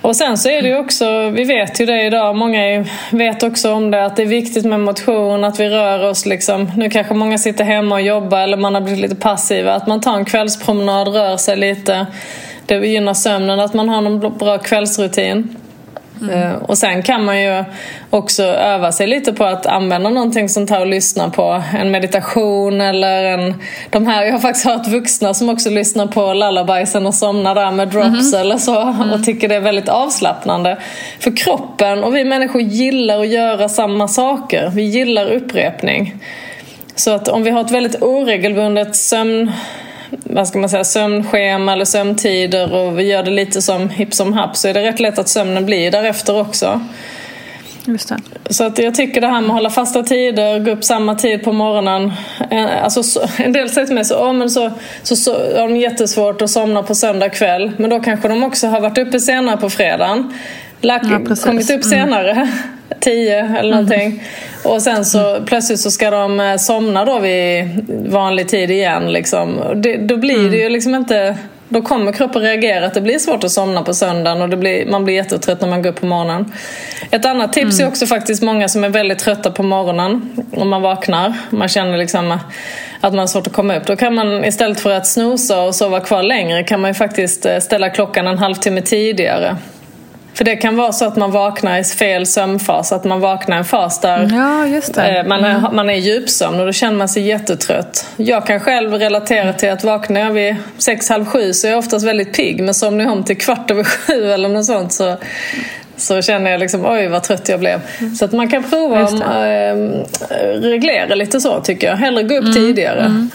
Och 0.00 0.16
sen 0.16 0.38
så 0.38 0.48
är 0.48 0.62
det 0.62 0.68
ju 0.68 0.78
också, 0.78 1.28
vi 1.30 1.44
vet 1.44 1.80
ju 1.80 1.86
det 1.86 2.02
idag, 2.02 2.36
många 2.36 2.86
vet 3.10 3.42
också 3.42 3.72
om 3.72 3.90
det, 3.90 4.04
att 4.04 4.16
det 4.16 4.22
är 4.22 4.26
viktigt 4.26 4.64
med 4.64 4.80
motion, 4.80 5.44
att 5.44 5.60
vi 5.60 5.68
rör 5.68 6.08
oss 6.08 6.26
liksom. 6.26 6.70
Nu 6.76 6.90
kanske 6.90 7.14
många 7.14 7.38
sitter 7.38 7.64
hemma 7.64 7.94
och 7.94 8.02
jobbar 8.02 8.40
eller 8.40 8.56
man 8.56 8.74
har 8.74 8.80
blivit 8.80 9.00
lite 9.00 9.16
passiva. 9.16 9.74
Att 9.74 9.86
man 9.86 10.00
tar 10.00 10.16
en 10.16 10.24
kvällspromenad, 10.24 11.08
rör 11.08 11.36
sig 11.36 11.56
lite. 11.56 12.06
Det 12.66 12.86
gynnar 12.86 13.14
sömnen, 13.14 13.60
att 13.60 13.74
man 13.74 13.88
har 13.88 14.00
någon 14.00 14.38
bra 14.38 14.58
kvällsrutin. 14.58 15.56
Eh, 16.32 16.52
Och 16.54 16.78
sen 16.78 17.02
kan 17.02 17.24
man 17.24 17.40
ju 17.42 17.64
också 18.10 18.42
öva 18.42 18.92
sig 18.92 19.06
lite 19.06 19.32
på 19.32 19.44
att 19.44 19.66
använda 19.66 20.10
någonting 20.10 20.48
sånt 20.48 20.70
här 20.70 20.80
och 20.80 20.86
lyssna 20.86 21.30
på. 21.30 21.62
En 21.78 21.90
meditation 21.90 22.80
eller 22.80 23.24
en... 23.24 23.54
De 23.90 24.06
här, 24.06 24.24
jag 24.24 24.32
har 24.32 24.38
faktiskt 24.38 24.66
hört 24.66 24.88
vuxna 24.88 25.34
som 25.34 25.48
också 25.48 25.70
lyssnar 25.70 26.06
på 26.06 26.34
lullabiesen 26.34 27.06
och 27.06 27.14
somnar 27.14 27.54
där 27.54 27.70
med 27.70 27.88
drops 27.88 28.34
eller 28.34 28.56
så 28.56 28.94
och 29.14 29.24
tycker 29.24 29.48
det 29.48 29.54
är 29.54 29.60
väldigt 29.60 29.88
avslappnande. 29.88 30.78
För 31.20 31.36
kroppen 31.36 32.04
och 32.04 32.16
vi 32.16 32.24
människor 32.24 32.62
gillar 32.62 33.20
att 33.20 33.28
göra 33.28 33.68
samma 33.68 34.08
saker. 34.08 34.70
Vi 34.74 34.82
gillar 34.82 35.26
upprepning. 35.26 36.14
Så 36.94 37.10
att 37.10 37.28
om 37.28 37.42
vi 37.42 37.50
har 37.50 37.60
ett 37.60 37.70
väldigt 37.70 38.02
oregelbundet 38.02 38.96
sömn 38.96 39.52
vad 40.24 40.48
ska 40.48 40.58
man 40.58 40.68
säga, 40.68 40.84
sömnschema 40.84 41.72
eller 41.72 41.84
sömntider 41.84 42.72
och 42.74 42.98
vi 42.98 43.02
gör 43.02 43.22
det 43.22 43.30
lite 43.30 43.62
som 43.62 43.88
hipp 43.88 44.14
som 44.14 44.32
happ 44.32 44.56
så 44.56 44.68
är 44.68 44.74
det 44.74 44.82
rätt 44.82 45.00
lätt 45.00 45.18
att 45.18 45.28
sömnen 45.28 45.66
blir 45.66 45.90
därefter 45.90 46.40
också. 46.40 46.80
Så 48.50 48.64
att 48.64 48.78
jag 48.78 48.94
tycker 48.94 49.20
det 49.20 49.26
här 49.26 49.40
med 49.40 49.50
att 49.50 49.56
hålla 49.56 49.70
fasta 49.70 50.02
tider, 50.02 50.58
gå 50.58 50.70
upp 50.70 50.84
samma 50.84 51.14
tid 51.14 51.44
på 51.44 51.52
morgonen. 51.52 52.12
eh, 52.50 52.84
Alltså, 52.84 53.02
så, 53.02 53.20
en 53.38 53.52
del 53.52 53.70
säger 53.70 53.86
till 53.86 53.94
mig 53.94 54.04
så, 54.04 54.16
oh, 54.16 54.32
men 54.32 54.50
så, 54.50 54.70
så, 55.02 55.16
så 55.16 55.32
har 55.32 55.68
de 55.68 55.76
jättesvårt 55.76 56.42
att 56.42 56.50
somna 56.50 56.82
på 56.82 56.94
söndag 56.94 57.28
kväll. 57.28 57.72
Men 57.76 57.90
då 57.90 58.00
kanske 58.00 58.28
de 58.28 58.44
också 58.44 58.66
har 58.66 58.80
varit 58.80 58.98
uppe 58.98 59.20
senare 59.20 59.56
på 59.56 59.70
fredagen. 59.70 60.32
Lagt, 60.82 61.06
Ja, 61.10 61.36
kommit 61.44 61.70
upp 61.70 61.84
senare, 61.84 62.48
tio 63.00 63.58
eller 63.58 63.70
någonting. 63.70 64.22
Och 64.64 64.82
sen 64.82 65.04
så 65.04 65.42
plötsligt 65.46 65.80
så 65.80 65.90
ska 65.90 66.10
de 66.10 66.40
eh, 66.40 66.56
somna 66.56 67.04
då 67.04 67.18
vid 67.18 67.68
vanlig 68.08 68.48
tid 68.48 68.70
igen. 68.70 69.12
Liksom. 69.12 69.60
Det, 69.74 69.96
då 69.96 70.16
blir 70.16 70.50
det 70.50 70.56
ju 70.56 70.68
liksom 70.68 70.94
inte... 70.94 71.36
Då 71.68 71.82
kommer 71.82 72.12
kroppen 72.12 72.42
reagera 72.42 72.86
att 72.86 72.94
det 72.94 73.00
blir 73.00 73.18
svårt 73.18 73.44
att 73.44 73.50
somna 73.50 73.82
på 73.82 73.94
söndagen 73.94 74.42
och 74.42 74.48
det 74.48 74.56
blir, 74.56 74.86
man 74.86 75.04
blir 75.04 75.14
jättetrött 75.14 75.60
när 75.60 75.68
man 75.68 75.82
går 75.82 75.90
upp 75.90 76.00
på 76.00 76.06
morgonen. 76.06 76.52
Ett 77.10 77.24
annat 77.24 77.52
tips 77.52 77.80
är 77.80 77.88
också 77.88 78.06
faktiskt 78.06 78.42
många 78.42 78.68
som 78.68 78.84
är 78.84 78.88
väldigt 78.88 79.18
trötta 79.18 79.50
på 79.50 79.62
morgonen 79.62 80.30
om 80.52 80.68
man 80.68 80.82
vaknar. 80.82 81.34
Man 81.50 81.68
känner 81.68 81.98
liksom 81.98 82.38
att 83.00 83.12
man 83.12 83.18
har 83.18 83.26
svårt 83.26 83.46
att 83.46 83.52
komma 83.52 83.76
upp. 83.76 83.86
Då 83.86 83.96
kan 83.96 84.14
man 84.14 84.44
istället 84.44 84.80
för 84.80 84.90
att 84.90 85.06
snosa 85.06 85.62
och 85.62 85.74
sova 85.74 86.00
kvar 86.00 86.22
längre 86.22 86.62
kan 86.62 86.80
man 86.80 86.90
ju 86.90 86.94
faktiskt 86.94 87.46
eh, 87.46 87.58
ställa 87.58 87.90
klockan 87.90 88.26
en 88.26 88.38
halvtimme 88.38 88.82
tidigare. 88.82 89.56
För 90.34 90.44
det 90.44 90.56
kan 90.56 90.76
vara 90.76 90.92
så 90.92 91.04
att 91.04 91.16
man 91.16 91.30
vaknar 91.30 91.78
i 91.78 91.84
fel 91.84 92.26
sömnfas, 92.26 92.92
att 92.92 93.04
man 93.04 93.20
vaknar 93.20 93.56
i 93.56 93.58
en 93.58 93.64
fas 93.64 94.00
där 94.00 94.28
Ja, 94.32 95.02
eh, 95.02 95.26
man, 95.26 95.44
är, 95.44 95.70
man 95.72 95.90
är 95.90 95.94
i 95.94 95.98
djupsömn 95.98 96.60
och 96.60 96.66
då 96.66 96.72
känner 96.72 96.98
man 96.98 97.08
sig 97.08 97.22
jättetrött. 97.22 98.06
Jag 98.16 98.46
kan 98.46 98.60
själv 98.60 98.94
relatera 98.94 99.52
till 99.52 99.70
att 99.70 99.84
vaknar 99.84 100.20
jag 100.20 100.30
vid 100.30 100.56
sex, 100.78 101.08
halv 101.08 101.24
sju 101.24 101.52
så 101.52 101.66
är 101.66 101.70
jag 101.70 101.78
oftast 101.78 102.06
väldigt 102.06 102.36
pigg 102.36 102.62
men 102.62 102.74
somnar 102.74 103.04
jag 103.04 103.12
om 103.12 103.24
till 103.24 103.38
kvart 103.38 103.70
över 103.70 103.84
sju 103.84 104.32
eller 104.32 104.48
något 104.48 104.64
sånt 104.64 104.92
så 104.92 105.16
så 105.96 106.22
känner 106.22 106.50
jag 106.50 106.60
liksom 106.60 106.86
oj 106.86 107.08
vad 107.08 107.22
trött 107.22 107.48
jag 107.48 107.60
blev. 107.60 107.80
Så 108.18 108.24
att 108.24 108.32
man 108.32 108.48
kan 108.48 108.62
prova 108.62 109.00
att 109.00 109.12
eh, 109.12 109.74
reglera 110.60 111.14
lite 111.14 111.40
så 111.40 111.60
tycker 111.60 111.86
jag. 111.86 111.96
Hellre 111.96 112.22
gå 112.22 112.34
upp 112.34 112.54
tidigare. 112.54 113.28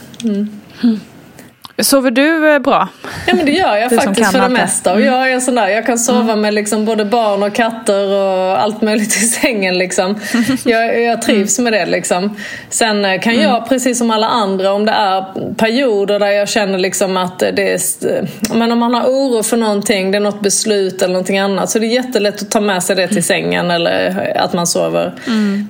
Sover 1.82 2.12
du 2.12 2.54
eh, 2.54 2.60
bra? 2.60 2.88
Ja 3.28 3.34
men 3.36 3.46
det 3.46 3.52
gör 3.52 3.76
jag 3.76 3.90
Du 3.90 3.96
som 3.96 4.06
faktiskt 4.06 4.32
för 4.32 4.40
det 4.40 4.46
det. 4.46 4.50
mesta. 4.50 4.94
Och 4.94 5.02
jag 5.02 5.32
är 5.32 5.40
sån 5.40 5.56
där, 5.56 5.68
jag 5.68 5.86
kan 5.86 6.00
sova 6.00 6.36
med 6.36 6.54
liksom 6.54 6.86
både 6.86 7.06
barn 7.06 7.44
och 7.44 7.56
katter 7.56 8.08
och 8.14 8.62
allt 8.62 8.82
möjligt 8.82 9.16
i 9.16 9.20
sängen 9.20 9.78
liksom. 9.78 10.20
Jag, 10.66 11.02
jag 11.02 11.22
trivs 11.22 11.60
med 11.60 11.74
det 11.74 11.86
liksom. 11.86 12.38
Sen 12.70 13.06
eh, 13.06 13.22
kan 13.22 13.36
jag, 13.42 13.70
precis 13.70 13.98
som 13.98 14.12
alla 14.12 14.28
andra, 14.28 14.74
om 14.74 14.86
det 14.86 14.92
är 14.92 15.26
perioder 15.54 16.20
där 16.20 16.28
jag 16.28 16.50
känner 16.50 16.78
liksom 16.80 17.18
att 17.18 17.40
det 17.40 17.74
är... 17.74 17.80
Men 18.58 18.72
om 18.72 18.80
man 18.80 18.94
har 18.94 19.04
oro 19.04 19.44
för 19.44 19.58
någonting, 19.58 20.12
det 20.12 20.18
är 20.18 20.20
något 20.20 20.42
beslut 20.42 21.02
eller 21.02 21.14
någonting 21.14 21.40
annat, 21.40 21.70
så 21.70 21.80
det 21.80 21.86
är 21.86 21.94
jättelätt 21.94 22.42
att 22.42 22.52
ta 22.52 22.62
med 22.62 22.84
sig 22.84 22.96
det 22.96 23.08
till 23.08 23.24
sängen 23.24 23.72
eller 23.72 24.38
att 24.38 24.54
man 24.54 24.68
sover 24.68 25.14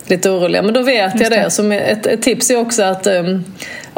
lite 0.05 0.29
oroliga. 0.29 0.61
Men 0.61 0.73
då 0.73 0.81
vet 0.81 1.21
jag 1.21 1.31
det. 1.31 1.49
Så 1.51 1.71
ett, 1.71 2.05
ett 2.05 2.21
tips 2.21 2.49
är 2.51 2.57
också 2.59 2.83
att 2.83 3.07
um, 3.07 3.43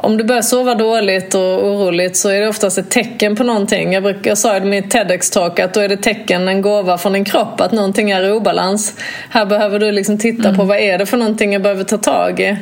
om 0.04 0.18
du 0.18 0.24
börjar 0.24 0.42
sova 0.42 0.76
dåligt 0.76 1.36
och 1.36 1.42
oroligt 1.42 2.18
så 2.18 2.30
är 2.30 2.42
det 2.42 2.48
oftast 2.48 2.78
ett 2.78 2.90
tecken 2.90 3.36
på 3.36 3.44
någonting. 3.44 3.94
Jag, 3.94 4.04
brukar, 4.04 4.32
jag 4.32 4.38
sa 4.38 4.58
i 4.58 4.62
min 4.62 4.84
TEDx-talk 4.84 5.60
att 5.60 5.74
då 5.74 5.80
är 5.80 5.88
det 5.88 5.98
tecken, 5.98 6.48
en 6.48 6.62
gåva 6.62 6.98
från 6.98 7.14
din 7.14 7.26
kropp 7.26 7.62
att 7.62 7.72
någonting 7.72 8.12
är 8.12 8.24
i 8.24 8.32
obalans. 8.32 8.94
Här 9.30 9.46
behöver 9.46 9.80
du 9.80 9.92
liksom 9.92 10.18
titta 10.18 10.54
på 10.54 10.64
vad 10.64 10.78
är 10.78 10.98
det 10.98 11.06
för 11.06 11.18
någonting 11.18 11.54
jag 11.54 11.62
behöver 11.62 11.84
ta 11.84 11.98
tag 11.98 12.40
i. 12.40 12.58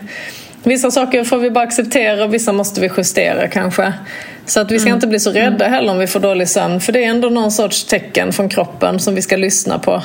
Vissa 0.63 0.91
saker 0.91 1.23
får 1.23 1.37
vi 1.37 1.51
bara 1.51 1.63
acceptera 1.63 2.23
och 2.23 2.33
vissa 2.33 2.51
måste 2.53 2.81
vi 2.81 2.89
justera 2.97 3.47
kanske. 3.47 3.93
Så 4.45 4.59
att 4.59 4.71
vi 4.71 4.79
ska 4.79 4.89
inte 4.89 5.07
bli 5.07 5.19
så 5.19 5.31
rädda 5.31 5.67
heller 5.67 5.91
om 5.91 5.99
vi 5.99 6.07
får 6.07 6.19
dålig 6.19 6.49
sömn. 6.49 6.81
För 6.81 6.93
det 6.93 7.03
är 7.03 7.07
ändå 7.07 7.29
någon 7.29 7.51
sorts 7.51 7.83
tecken 7.83 8.33
från 8.33 8.49
kroppen 8.49 8.99
som 8.99 9.15
vi 9.15 9.21
ska 9.21 9.37
lyssna 9.37 9.79
på. 9.79 10.01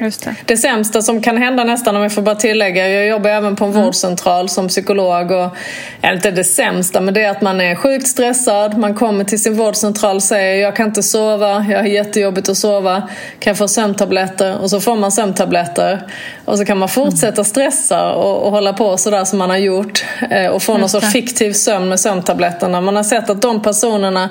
Just 0.00 0.24
det. 0.24 0.34
Det 0.44 0.56
sämsta 0.56 1.02
som 1.02 1.22
kan 1.22 1.36
hända 1.36 1.64
nästan, 1.64 1.96
om 1.96 2.02
jag 2.02 2.12
får 2.12 2.22
bara 2.22 2.34
tillägga, 2.34 2.88
jag 2.88 3.06
jobbar 3.06 3.30
även 3.30 3.56
på 3.56 3.64
en 3.64 3.70
Mm. 3.70 3.82
vårdcentral 3.84 4.48
som 4.48 4.68
psykolog 4.68 5.30
och, 5.30 5.56
ja, 6.00 6.12
inte 6.12 6.30
det 6.30 6.44
sämsta, 6.44 7.00
men 7.00 7.14
det 7.14 7.22
är 7.22 7.30
att 7.30 7.40
man 7.42 7.60
är 7.60 7.74
sjukt 7.74 8.06
stressad, 8.08 8.78
man 8.78 8.94
kommer 8.94 9.24
till 9.24 9.42
sin 9.42 9.56
vårdcentral 9.56 10.16
och 10.16 10.22
säger 10.22 10.62
jag 10.62 10.76
kan 10.76 10.86
inte 10.86 11.02
sova, 11.02 11.66
jag 11.70 11.78
har 11.78 11.84
jättejobbigt 11.84 12.48
att 12.48 12.56
sova, 12.56 13.00
kan 13.38 13.50
jag 13.50 13.58
få 13.58 13.68
sömntabletter? 13.68 14.58
Och 14.62 14.70
så 14.70 14.80
får 14.80 14.96
man 14.96 15.12
sömntabletter. 15.12 16.02
Och 16.44 16.58
så 16.58 16.64
kan 16.64 16.78
man 16.78 16.88
fortsätta 16.88 17.44
stressa 17.44 18.12
och, 18.12 18.42
och 18.46 18.50
hålla 18.50 18.72
på 18.72 18.96
sådär 18.96 19.24
som 19.24 19.38
man 19.38 19.50
har 19.50 19.56
gjort 19.56 20.04
eh, 20.30 20.46
och 20.46 20.62
få 20.62 20.78
någon 20.78 20.88
sorts 20.88 21.12
fiktiv 21.12 21.52
sömn 21.52 21.88
med 21.88 22.00
sömntabletterna. 22.00 22.80
Man 22.80 22.96
har 22.96 23.02
sett 23.02 23.30
att 23.30 23.42
de 23.42 23.62
personerna 23.62 24.30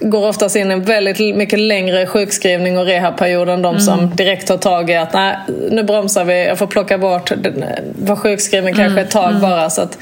går 0.00 0.28
oftast 0.28 0.56
in 0.56 0.70
i 0.70 0.74
en 0.74 0.82
väldigt 0.82 1.36
mycket 1.36 1.58
längre 1.58 2.06
sjukskrivning 2.06 2.78
och 2.78 2.84
rehabperiod 2.84 3.48
än 3.48 3.62
de 3.62 3.68
Mm. 3.68 3.80
som 3.80 4.16
direkt 4.16 4.46
tar 4.48 4.56
tag 4.56 4.90
i 4.90 4.96
att 5.02 5.12
nej, 5.12 5.36
nu 5.70 5.82
bromsar 5.82 6.24
vi, 6.24 6.46
jag 6.46 6.58
får 6.58 6.66
plocka 6.66 6.98
bort, 6.98 7.32
vara 7.98 8.16
sjukskriven 8.16 8.74
kanske 8.74 9.00
ett 9.00 9.10
tag 9.10 9.40
bara. 9.40 9.70
Så 9.70 9.82
att, 9.82 9.98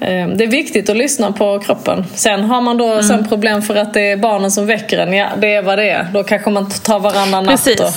eh, 0.00 0.28
det 0.28 0.44
är 0.44 0.50
viktigt 0.50 0.90
att 0.90 0.96
lyssna 0.96 1.32
på 1.32 1.58
kroppen. 1.58 2.04
Sen 2.14 2.44
har 2.44 2.60
man 2.60 2.76
då 2.76 3.02
sen 3.02 3.28
problem 3.28 3.62
för 3.62 3.76
att 3.76 3.94
det 3.94 4.00
är 4.10 4.16
barnen 4.16 4.50
som 4.50 4.66
väcker 4.66 4.98
en, 4.98 5.12
ja 5.12 5.28
det 5.40 5.54
är 5.54 5.62
vad 5.62 5.78
det 5.78 5.90
är. 5.90 6.06
Då 6.12 6.22
kanske 6.22 6.50
man 6.50 6.70
tar 6.70 7.00
varannan 7.00 7.44
natt. 7.44 7.52
Precis. 7.64 7.76
Då. 7.76 7.88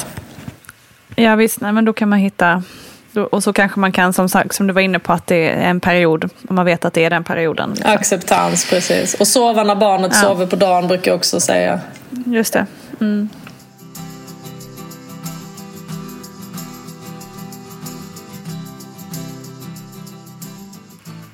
Ja 1.16 1.36
visst, 1.36 1.62
nej, 1.62 1.72
men 1.72 1.86
då 1.86 1.94
kan 1.94 2.10
man 2.10 2.20
hitta... 2.20 2.64
Och 3.32 3.44
så 3.44 3.54
kanske 3.54 3.80
man 3.80 3.92
kan, 3.92 4.14
som 4.14 4.30
sagt, 4.30 4.56
som 4.56 4.68
du 4.68 4.74
var 4.74 4.82
inne 4.82 5.00
på, 5.00 5.14
att 5.14 5.28
det 5.28 5.50
är 5.50 5.70
en 5.70 5.80
period. 5.80 6.30
Om 6.50 6.56
man 6.56 6.66
vet 6.66 6.86
att 6.86 6.94
det 6.94 7.06
är 7.06 7.10
den 7.10 7.24
perioden. 7.24 7.70
Liksom. 7.70 7.92
Acceptans, 7.92 8.70
precis. 8.70 9.14
Och 9.14 9.28
sova 9.28 9.64
när 9.64 9.76
barnet 9.76 10.12
Ja. 10.16 10.22
sover 10.22 10.46
på 10.46 10.56
dagen 10.56 10.88
brukar 10.88 11.12
jag 11.12 11.16
också 11.16 11.40
säga. 11.40 11.80
Just 12.26 12.54
det. 12.54 12.66
Mm. 13.02 13.30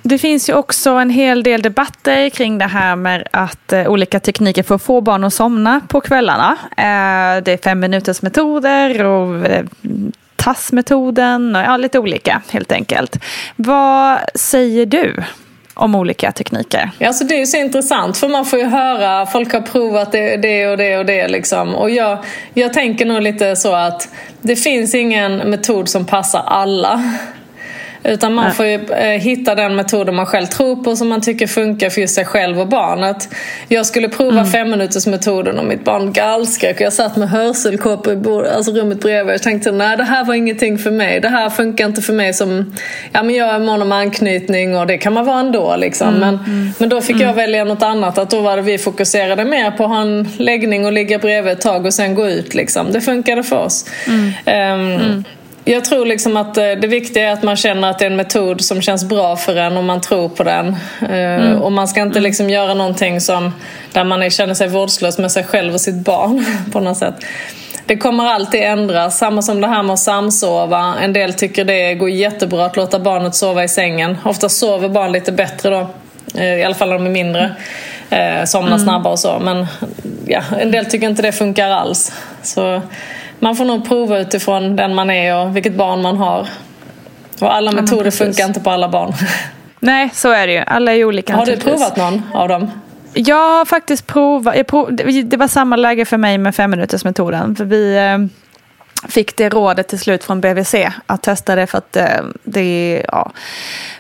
Det 0.02 0.18
finns 0.18 0.50
ju 0.50 0.54
också 0.54 0.90
en 0.90 1.10
hel 1.10 1.44
del 1.44 1.62
debatter 1.62 2.30
kring 2.30 2.58
det 2.58 2.66
här 2.66 2.96
med 2.96 3.28
att 3.32 3.74
eh, 3.74 3.88
olika 3.88 4.20
tekniker 4.20 4.64
för 4.64 4.76
att 4.76 4.82
få 4.82 5.02
barn 5.02 5.24
att 5.24 5.34
somna 5.34 5.82
på 5.88 6.02
kvällarna. 6.02 6.58
Eh, 6.78 7.44
det 7.44 7.52
är 7.52 7.64
fem 7.64 7.80
minuters 7.80 8.22
metoder 8.22 9.06
och 9.06 9.46
eh, 9.46 9.66
tassmetoden 10.36 11.56
och 11.56 11.62
ja, 11.62 11.78
lite 11.78 12.00
olika 12.00 12.42
helt 12.50 12.72
enkelt. 12.72 13.20
Vad 13.56 14.20
säger 14.36 14.86
du 14.86 15.24
om 15.74 15.96
olika 15.96 16.32
tekniker? 16.32 16.92
Alltså 17.02 17.24
det 17.24 17.42
är 17.42 17.46
så 17.46 17.58
intressant 17.58 18.18
för 18.18 18.28
man 18.28 18.46
får 18.46 18.60
ju 18.60 18.66
höra, 18.66 19.26
folk 19.26 19.54
har 19.54 19.62
provat 19.62 20.12
det, 20.12 20.38
det 20.38 20.68
och 20.68 20.78
det 20.78 20.98
och 20.98 21.06
det 21.06 21.28
liksom. 21.28 21.76
Och 21.76 21.90
jag, 21.90 22.18
jag 22.54 22.74
tänker 22.74 23.06
nog 23.06 23.22
lite 23.22 23.56
så 23.56 23.76
att 23.76 24.10
det 24.42 24.56
finns 24.56 24.96
ingen 24.96 25.38
metod 25.38 25.90
som 25.90 26.06
passar 26.06 26.44
alla. 26.48 27.04
Utan 28.04 28.34
man 28.34 28.52
får 28.52 28.66
ju 28.66 28.74
eh, 28.74 29.20
hitta 29.20 29.56
den 29.56 29.76
metoden 29.76 30.16
man 30.16 30.26
själv 30.26 30.46
tror 30.46 30.76
på 30.84 30.96
som 30.96 31.10
man 31.10 31.22
tycker 31.22 31.48
funkar 31.48 31.90
för 31.90 32.02
just 32.02 32.16
sig 32.16 32.26
själv 32.26 32.60
och 32.60 32.68
barnet. 32.68 33.30
Jag 33.68 33.86
skulle 33.86 34.10
prova 34.10 34.46
femminutersmetoden 34.46 35.60
och 35.60 35.66
mitt 35.66 35.84
barn 35.84 36.14
gallskrek 36.14 36.76
och 36.76 36.82
jag 36.82 36.94
satt 36.94 37.18
med 37.18 37.30
hörselkåpor 37.30 38.14
i 38.14 38.16
bord, 38.16 38.46
alltså 38.46 38.72
rummet 38.72 39.00
bredvid. 39.00 39.34
Jag 39.34 39.44
tänkte 39.44 39.72
nej 39.72 39.98
det 39.98 40.04
här 40.04 40.26
var 40.26 40.34
ingenting 40.34 40.78
för 40.78 40.92
mig. 40.92 41.20
Det 41.20 41.30
här 41.30 41.50
funkar 41.50 41.86
inte 41.86 42.02
för 42.02 42.14
mig 42.14 42.34
som, 42.34 42.76
ja 43.12 43.24
men 43.24 43.36
jag 43.36 43.50
är 43.50 43.60
mån 43.60 43.82
om 43.82 43.92
anknytning 43.92 44.78
och 44.78 44.88
det 44.88 44.98
kan 44.98 45.14
man 45.14 45.26
vara 45.26 45.40
ändå 45.40 45.76
liksom. 45.76 46.14
Men, 46.14 46.40
men 46.78 46.90
då 46.90 47.02
fick 47.02 47.22
jag 47.22 47.34
välja 47.34 47.64
något 47.64 47.84
annat. 47.84 48.18
Att 48.18 48.30
då 48.30 48.42
var 48.42 48.56
det 48.56 48.62
vi 48.62 48.78
fokuserade 48.78 49.46
mer 49.46 49.72
på 49.72 49.84
att 49.84 49.90
ha 49.90 50.02
en 50.02 50.30
läggning 50.38 50.86
och 50.86 50.94
ligga 50.94 51.18
bredvid 51.18 51.54
ett 51.54 51.62
tag 51.62 51.86
och 51.86 51.94
sen 51.94 52.16
gå 52.16 52.28
ut 52.28 52.54
liksom. 52.54 52.92
Det 52.92 53.02
funkade 53.02 53.44
för 53.44 53.58
oss. 53.58 53.86
Ehm, 54.46 55.24
jag 55.74 55.86
tror 55.86 56.06
liksom 56.06 56.38
att 56.38 56.58
eh, 56.58 56.64
det 56.64 56.88
viktiga 56.88 57.30
är 57.30 57.34
att 57.34 57.44
man 57.44 57.56
känner 57.56 57.90
att 57.90 58.00
det 58.00 58.06
är 58.06 58.10
en 58.10 58.16
metod 58.16 58.62
som 58.62 58.82
känns 58.82 59.04
bra 59.04 59.36
för 59.36 59.56
en 59.56 59.78
och 59.78 59.84
man 59.84 60.02
tror 60.02 60.30
på 60.30 60.44
den. 60.44 60.76
Eh, 61.10 61.62
Och 61.62 61.72
man 61.72 61.88
ska 61.88 62.02
inte 62.02 62.20
liksom 62.20 62.50
göra 62.50 62.74
någonting 62.74 63.22
som, 63.22 63.54
där 63.94 64.04
man 64.04 64.30
känner 64.30 64.54
sig 64.54 64.68
vårdslös 64.68 65.18
med 65.18 65.32
sig 65.32 65.44
själv 65.44 65.74
och 65.74 65.82
sitt 65.82 65.96
barn 65.96 66.46
på 66.72 66.80
något 66.80 66.98
sätt. 66.98 67.16
Det 67.86 67.98
kommer 67.98 68.26
alltid 68.26 68.62
ändras. 68.62 69.18
Samma 69.18 69.42
som 69.42 69.62
det 69.62 69.68
här 69.68 69.84
med 69.84 69.94
att 69.94 70.00
samsova. 70.00 70.96
En 71.02 71.14
del 71.14 71.34
tycker 71.34 71.66
det 71.66 71.96
går 71.96 72.10
jättebra 72.10 72.66
att 72.66 72.76
låta 72.76 73.00
barnet 73.00 73.36
sova 73.36 73.64
i 73.64 73.68
sängen. 73.68 74.18
Ofta 74.24 74.50
sover 74.50 74.90
barn 74.90 75.12
lite 75.12 75.32
bättre 75.32 75.70
då. 75.70 75.90
Eh, 76.36 76.60
I 76.60 76.64
alla 76.64 76.76
fall 76.76 76.90
när 76.90 76.96
de 76.96 77.06
är 77.06 77.10
mindre. 77.10 77.56
Somnar 78.46 78.78
snabbare 78.78 79.14
och 79.14 79.20
så. 79.20 79.40
Men 79.40 79.68
ja, 80.26 80.42
en 80.60 80.72
del 80.72 80.86
tycker 80.86 81.08
inte 81.08 81.22
det 81.22 81.32
funkar 81.32 81.70
alls. 81.70 82.12
Så 82.44 82.82
man 83.40 83.56
får 83.56 83.66
nog 83.66 83.88
prova 83.88 84.20
utifrån 84.20 84.76
den 84.76 84.96
man 84.96 85.10
är 85.10 85.36
och 85.36 85.56
vilket 85.56 85.76
barn 85.76 86.02
man 86.02 86.18
har. 86.18 86.48
Och 87.42 87.56
alla 87.56 87.72
metoder 87.72 88.04
precis. 88.04 88.20
funkar 88.20 88.46
inte 88.46 88.60
på 88.60 88.70
alla 88.70 88.90
barn. 88.90 89.14
Nej, 89.80 90.10
så 90.14 90.32
är 90.32 90.48
det 90.48 90.54
ju. 90.54 90.60
Alla 90.60 90.94
är 90.96 91.06
olika 91.06 91.36
Har 91.36 91.46
du 91.46 91.58
provat 91.58 91.98
någon 91.98 92.22
av 92.34 92.48
dem? 92.50 92.72
Jag 93.14 93.50
har 93.58 93.66
faktiskt 93.66 94.08
provat. 94.08 94.68
Prov, 94.68 94.94
det- 94.96 95.22
det 95.24 95.38
var 95.38 95.48
samma 95.48 95.76
läge 95.76 96.06
för 96.06 96.18
mig 96.18 96.38
med 96.38 96.56
femminutersmetoden. 96.56 97.56
För 97.56 97.66
vi 97.66 97.98
eh, 97.98 98.18
fick 99.08 99.38
det 99.38 99.50
rådet 99.50 99.88
till 99.88 100.00
slut 100.00 100.24
från 100.24 100.42
BVC 100.42 100.76
att 101.06 101.24
testa 101.24 101.56
det 101.56 101.68
för 101.68 101.78
att 101.78 101.96
eh, 101.96 102.22
det, 102.44 103.04
ja, 103.08 103.32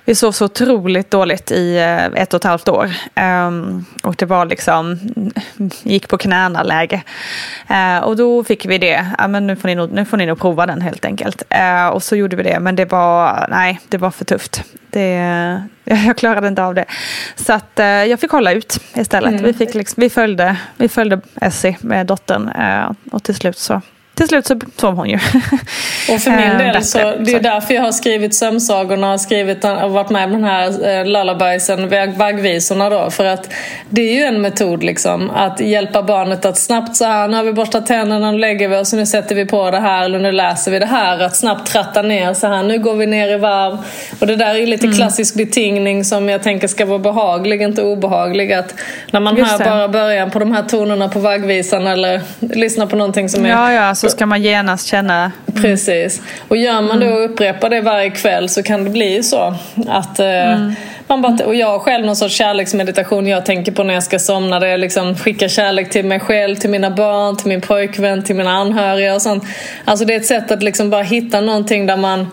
vi 0.05 0.15
sov 0.15 0.31
så 0.31 0.45
otroligt 0.45 1.11
dåligt 1.11 1.51
i 1.51 1.77
eh, 1.77 2.05
ett 2.05 2.33
och 2.33 2.37
ett 2.37 2.43
halvt 2.43 2.69
år. 2.69 2.91
Ehm, 3.15 3.85
och 4.03 4.15
det 4.15 4.25
var 4.25 4.45
liksom, 4.45 4.99
gick 5.83 6.07
på 6.07 6.17
knäna 6.17 6.63
läge. 6.63 7.03
Eh, 7.67 7.97
och 7.97 8.15
då 8.15 8.43
fick 8.43 8.65
vi 8.65 8.77
det, 8.77 9.07
ja, 9.17 9.27
men 9.27 9.47
nu, 9.47 9.55
får 9.55 9.67
ni 9.67 9.75
nog, 9.75 9.91
nu 9.91 10.05
får 10.05 10.17
ni 10.17 10.25
nog 10.25 10.39
prova 10.39 10.65
den 10.65 10.81
helt 10.81 11.05
enkelt. 11.05 11.43
Eh, 11.49 11.87
och 11.87 12.03
så 12.03 12.15
gjorde 12.15 12.35
vi 12.35 12.43
det, 12.43 12.59
men 12.59 12.75
det 12.75 12.85
var, 12.85 13.47
nej, 13.49 13.79
det 13.89 13.97
var 13.97 14.11
för 14.11 14.25
tufft. 14.25 14.63
Det, 14.89 15.61
jag 15.83 16.17
klarade 16.17 16.47
inte 16.47 16.63
av 16.63 16.75
det. 16.75 16.85
Så 17.35 17.53
att, 17.53 17.79
eh, 17.79 17.85
jag 17.85 18.19
fick 18.19 18.31
hålla 18.31 18.51
ut 18.51 18.79
istället. 18.93 19.41
Vi, 19.41 19.53
fick 19.53 19.73
liksom, 19.73 20.01
vi, 20.01 20.09
följde, 20.09 20.57
vi 20.77 20.89
följde 20.89 21.21
Essie 21.41 21.77
med 21.81 22.05
dottern 22.05 22.49
eh, 22.49 22.91
och 23.11 23.23
till 23.23 23.35
slut 23.35 23.57
så 23.57 23.81
till 24.15 24.27
slut 24.27 24.47
så 24.47 24.59
sov 24.77 24.95
hon 24.95 25.09
ju. 25.09 25.15
Och 26.13 26.21
för 26.21 26.31
min 26.31 26.39
Eh, 26.51 26.57
del 26.57 26.83
så, 26.83 26.97
det 27.19 27.33
är 27.33 27.39
därför 27.39 27.73
jag 27.73 27.81
har 27.81 27.91
skrivit 27.91 28.35
sömnsagorna 28.35 29.13
och 29.13 29.21
skrivit, 29.21 29.63
och 29.63 29.91
varit 29.91 30.09
med 30.09 30.27
på 30.29 30.35
den 30.35 30.43
här 30.43 30.89
eh, 30.99 31.05
lullabiesen, 31.05 31.89
vaggvisorna 32.17 32.89
då. 32.89 33.09
För 33.11 33.25
att 33.25 33.49
det 33.89 34.01
är 34.01 34.13
ju 34.13 34.23
en 34.23 34.41
metod 34.41 34.83
liksom, 34.83 35.29
att 35.29 35.59
hjälpa 35.59 36.03
barnet 36.03 36.45
att 36.45 36.57
snabbt 36.57 36.95
så 36.95 37.05
här, 37.05 37.27
nu 37.27 37.37
har 37.37 37.43
vi 37.43 37.53
borstat 37.53 37.85
tänderna, 37.85 38.31
nu 38.31 38.37
lägger 38.37 38.67
vi 38.67 38.75
oss, 38.77 38.93
nu 38.93 39.05
sätter 39.05 39.35
vi 39.35 39.45
på 39.45 39.71
det 39.71 39.79
här, 39.79 40.05
eller 40.05 40.19
nu 40.19 40.31
läser 40.31 40.71
vi 40.71 40.79
det 40.79 40.85
här. 40.85 41.19
Att 41.19 41.35
snabbt 41.35 41.71
tratta 41.71 42.01
ner 42.01 42.33
så 42.33 42.47
här, 42.47 42.63
nu 42.63 42.79
går 42.79 42.93
vi 42.95 43.05
ner 43.05 43.27
i 43.33 43.37
varv. 43.37 43.77
Och 44.19 44.27
det 44.27 44.35
där 44.35 44.55
är 44.55 44.65
lite 44.67 44.85
Mm. 44.85 44.97
klassisk 44.97 45.35
betingning 45.35 46.03
som 46.03 46.29
jag 46.29 46.43
tänker 46.43 46.67
ska 46.67 46.85
vara 46.85 46.99
behaglig, 46.99 47.61
inte 47.61 47.81
obehaglig. 47.83 48.53
Att 48.53 48.73
när 49.11 49.19
man 49.19 49.35
Just 49.37 49.51
hör 49.51 49.57
det. 49.57 49.63
bara 49.65 49.87
början 49.87 50.31
på 50.31 50.39
de 50.39 50.51
här 50.51 50.63
tonerna 50.63 51.07
på 51.09 51.19
vaggvisan 51.19 51.87
eller 51.87 52.21
lyssnar 52.39 52.85
på 52.85 52.95
någonting 52.95 53.29
som 53.29 53.45
är 53.45 53.49
Ja, 53.49 53.73
ja, 53.73 53.95
så 53.99 54.09
ska 54.09 54.25
man 54.25 54.41
genast 54.41 54.87
känna. 54.87 55.31
Precis. 55.55 56.21
Och 56.47 56.57
gör 56.57 56.81
man 56.81 56.99
det 56.99 57.13
och 57.13 57.25
upprepar 57.25 57.69
det 57.69 57.81
varje 57.81 58.09
kväll 58.09 58.49
så 58.49 58.63
kan 58.63 58.83
det 58.83 58.89
bli 58.89 59.23
så 59.23 59.55
att 59.87 60.19
eh, 60.19 60.71
man 61.07 61.21
bara, 61.21 61.45
och 61.45 61.55
jag 61.55 61.67
har 61.67 61.79
själv 61.79 62.05
någon 62.05 62.15
sorts 62.15 62.35
kärleksmeditation 62.35 63.27
jag 63.27 63.45
tänker 63.45 63.71
på 63.71 63.83
när 63.83 63.93
jag 63.93 64.03
ska 64.03 64.19
somna 64.19 64.59
där 64.59 64.67
jag 64.67 64.79
liksom 64.79 65.15
skickar 65.15 65.47
kärlek 65.47 65.89
till 65.89 66.05
mig 66.05 66.19
själv, 66.19 66.55
till 66.55 66.69
mina 66.69 66.91
barn, 66.91 67.37
till 67.37 67.47
min 67.47 67.61
pojkvän, 67.61 68.23
till 68.23 68.35
mina 68.35 68.51
anhöriga 68.51 69.15
och 69.15 69.21
sånt. 69.21 69.43
Alltså 69.85 70.05
det 70.05 70.13
är 70.13 70.17
ett 70.17 70.25
sätt 70.25 70.51
att 70.51 70.63
liksom 70.63 70.89
bara 70.89 71.03
hitta 71.03 71.41
någonting 71.41 71.85
där 71.85 71.97
man 71.97 72.27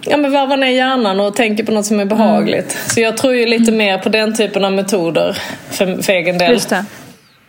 Ja 0.00 0.16
men 0.16 0.32
varvar 0.32 0.56
ner 0.56 0.68
hjärnan 0.68 1.20
och 1.20 1.36
tänker 1.36 1.64
på 1.64 1.72
något 1.72 1.86
som 1.86 2.00
är 2.00 2.04
behagligt. 2.04 2.78
Så 2.86 3.00
jag 3.00 3.16
tror 3.16 3.34
ju 3.34 3.46
lite 3.46 3.72
mer 3.72 3.98
på 3.98 4.08
den 4.08 4.36
typen 4.36 4.64
av 4.64 4.72
metoder 4.72 5.38
för, 5.70 6.02
för 6.02 6.12
egen 6.12 6.38
del. 6.38 6.52
Just 6.52 6.70
det. 6.70 6.84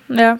Ja. 0.07 0.37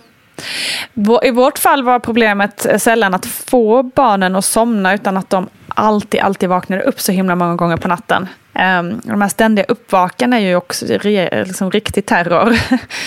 I 1.24 1.32
vårt 1.32 1.58
fall 1.58 1.84
var 1.84 2.00
problemet 2.00 2.82
sällan 2.82 3.14
att 3.14 3.26
få 3.26 3.84
barnen 3.84 4.36
att 4.36 4.46
somna 4.46 4.94
utan 4.94 5.18
att 5.18 5.30
de 5.30 5.50
alltid, 5.68 6.20
alltid 6.20 6.50
vaknade 6.50 6.84
upp 6.84 7.02
så 7.02 7.12
himla 7.12 7.36
många 7.36 7.56
gånger 7.56 7.78
på 7.78 7.88
natten. 7.88 8.28
Um, 8.54 9.02
de 9.04 9.22
här 9.22 9.30
ständiga 9.30 9.66
uppvaken 9.68 10.34
är 10.34 10.40
ju 10.40 10.56
också 10.56 10.86
re, 10.86 11.46
liksom 11.46 11.72
riktig 11.72 12.06
terror. 12.06 12.58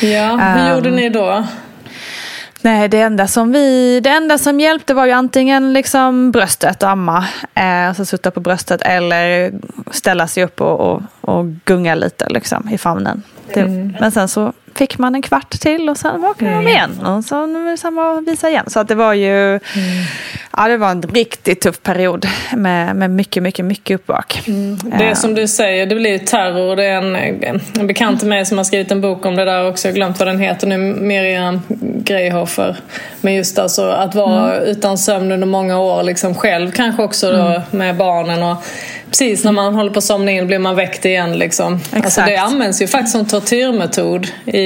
Ja, 0.03 0.37
hur 0.37 0.63
Ehm, 0.63 0.75
gjorde 0.77 0.91
ni 0.91 1.09
då? 1.09 1.45
Nej, 2.65 2.89
det 2.89 3.01
enda 3.01 3.27
som, 3.27 3.53
vi, 3.53 4.01
det 4.01 4.11
enda 4.11 4.39
som 4.39 4.61
hjälpte 4.61 4.95
var 4.95 5.07
ju 5.07 5.13
antingen 5.13 5.73
liksom 5.73 6.31
bröstet, 6.31 6.83
amma, 6.83 7.25
eh, 7.55 7.89
alltså 7.89 8.05
sutta 8.05 8.31
på 8.31 8.41
bröstet 8.41 8.83
eller 8.83 9.53
ställa 9.91 10.27
sig 10.27 10.45
upp 10.45 10.61
och, 10.61 10.81
och, 10.81 11.03
och 11.21 11.47
gunga 11.65 11.95
lite 11.95 12.29
liksom, 12.29 12.69
i 12.69 12.79
famnen. 12.79 13.23
Det, 13.55 13.65
Men 14.01 14.13
sen 14.13 14.29
så 14.29 14.53
fick 14.83 14.99
man 14.99 15.15
en 15.15 15.23
kvart 15.23 15.51
till 15.51 15.89
och 15.89 15.97
sen 15.97 16.21
vaknade 16.21 16.53
Mm. 16.55 16.65
de 16.65 16.71
igen. 16.71 17.01
Och 17.07 17.25
så 17.25 17.47
det 17.47 17.77
samma 17.77 18.21
visa 18.21 18.49
igen. 18.49 18.65
Så 18.67 18.81
att 18.81 18.89
det 18.89 18.95
var 18.95 19.13
ju 19.15 19.49
Mm. 19.49 19.61
ja, 20.57 20.69
det 20.69 20.77
var 20.77 20.91
en 20.91 21.03
riktigt 21.03 21.61
tuff 21.61 21.83
period 21.83 22.27
med, 22.57 22.97
med 22.97 23.11
mycket, 23.11 23.43
mycket, 23.43 23.65
mycket 23.65 23.95
uppvak. 23.95 24.43
Det 24.99 25.05
är 25.05 25.15
som 25.15 25.35
du 25.35 25.49
säger, 25.49 25.87
det 25.87 25.95
blir 25.95 26.19
terror. 26.19 26.77
Det 26.77 26.85
är 26.85 26.97
en, 26.99 27.61
en 27.81 27.87
bekant 27.87 28.19
till 28.21 28.29
mig 28.29 28.47
som 28.47 28.59
har 28.59 28.65
skrivit 28.65 28.91
en 28.91 29.01
bok 29.01 29.27
om 29.27 29.37
det 29.37 29.45
där 29.45 29.69
också. 29.69 29.89
Jag 29.89 29.93
har 29.93 29.97
glömt 29.97 30.19
vad 30.19 30.29
den 30.29 30.39
heter 30.39 30.67
nu. 30.67 30.79
Miriam 30.79 31.61
Greyhofer. 32.05 32.77
Men 33.21 33.35
just 33.35 33.59
alltså 33.59 33.83
att 33.91 34.15
vara 34.15 34.57
utan 34.61 34.99
sömn 34.99 35.33
under 35.33 35.47
många 35.47 35.79
år 35.79 36.03
liksom 36.03 36.35
själv 36.35 36.71
kanske 36.73 37.03
också 37.03 37.33
då, 37.33 37.63
med 37.71 37.97
barnen. 37.97 38.43
Och 38.43 38.57
precis 39.11 39.45
när 39.45 39.53
man 39.53 39.75
håller 39.75 39.91
på 39.91 39.99
att 39.99 40.05
somna 40.05 40.31
in 40.31 40.47
blir 40.47 40.59
man 40.59 40.77
väckt 40.77 41.05
igen. 41.05 41.39
Liksom. 41.39 41.73
Alltså 41.73 41.97
Exakt. 41.99 42.29
det 42.29 42.37
används 42.37 42.83
ju 42.83 42.87
faktiskt 42.87 43.13
som 43.17 43.27
tortyrmetod 43.27 44.27
i, 44.47 44.59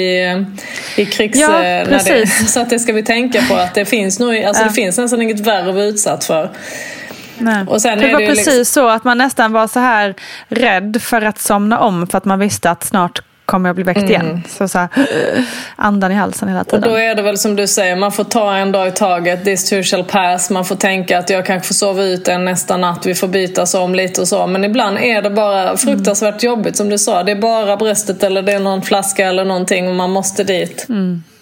i 0.96 1.06
krigs... 1.06 1.38
Ja, 1.38 1.48
när 1.48 2.04
det, 2.04 2.26
så 2.48 2.60
att 2.60 2.70
det 2.70 2.78
ska 2.78 2.92
vi 2.92 3.02
tänka 3.02 3.42
på 3.42 3.54
att 3.54 3.74
det 3.74 3.84
finns 3.84 4.18
nog, 4.18 4.44
alltså 4.44 4.64
det 4.64 4.70
finns 4.70 4.98
nästan 4.98 5.22
inget 5.22 5.40
värre 5.40 5.68
att 5.68 5.74
vara 5.74 5.84
utsatt 5.84 6.24
för. 6.24 6.50
Det 7.38 7.50
är 7.50 7.64
var 8.12 8.18
det 8.18 8.24
ju 8.24 8.28
precis 8.28 8.46
liksom- 8.46 8.64
så 8.64 8.88
att 8.88 9.04
man 9.04 9.18
nästan 9.18 9.52
var 9.52 9.66
så 9.66 9.80
här 9.80 10.14
rädd 10.48 11.02
för 11.02 11.22
att 11.22 11.38
somna 11.38 11.78
om 11.78 12.06
för 12.06 12.18
att 12.18 12.24
man 12.24 12.38
visste 12.38 12.70
att 12.70 12.84
snart 12.84 13.20
kommer 13.46 13.68
jag 13.68 13.76
bli 13.76 13.84
väckt 13.84 14.10
igen. 14.10 14.42
Så, 14.48 14.68
så 14.68 14.78
här, 14.78 14.88
andan 15.76 16.12
i 16.12 16.14
halsen 16.14 16.48
hela 16.48 16.60
Och 16.60 16.66
tiden. 16.68 16.88
då 16.88 16.96
är 16.96 17.14
det 17.14 17.22
väl 17.22 17.38
som 17.38 17.56
du 17.56 17.66
säger, 17.66 17.96
man 17.96 18.12
får 18.12 18.24
ta 18.24 18.56
en 18.56 18.72
dag 18.72 18.88
i 18.88 18.90
taget, 18.90 19.44
this 19.44 19.70
too 19.70 19.82
shall 19.82 20.04
pass. 20.04 20.50
Man 20.50 20.64
får 20.64 20.76
tänka 20.76 21.18
att 21.18 21.30
jag 21.30 21.46
kanske 21.46 21.66
får 21.66 21.74
sova 21.74 22.02
ut 22.02 22.28
en 22.28 22.44
nästa 22.44 22.76
natt, 22.76 23.06
vi 23.06 23.14
får 23.14 23.28
bytas 23.28 23.74
om 23.74 23.94
lite 23.94 24.20
och 24.20 24.28
så. 24.28 24.46
Men 24.46 24.64
ibland 24.64 24.98
är 24.98 25.22
det 25.22 25.30
bara 25.30 25.76
fruktansvärt 25.76 26.42
jobbigt 26.42 26.76
som 26.76 26.88
du 26.88 26.98
sa. 26.98 27.22
Det 27.22 27.32
är 27.32 27.36
bara 27.36 27.76
bröstet 27.76 28.22
eller 28.22 28.42
det 28.42 28.52
är 28.52 28.60
någon 28.60 28.82
flaska 28.82 29.26
eller 29.26 29.44
någonting 29.44 29.88
och 29.88 29.94
man 29.94 30.10
måste 30.10 30.44
dit. 30.44 30.86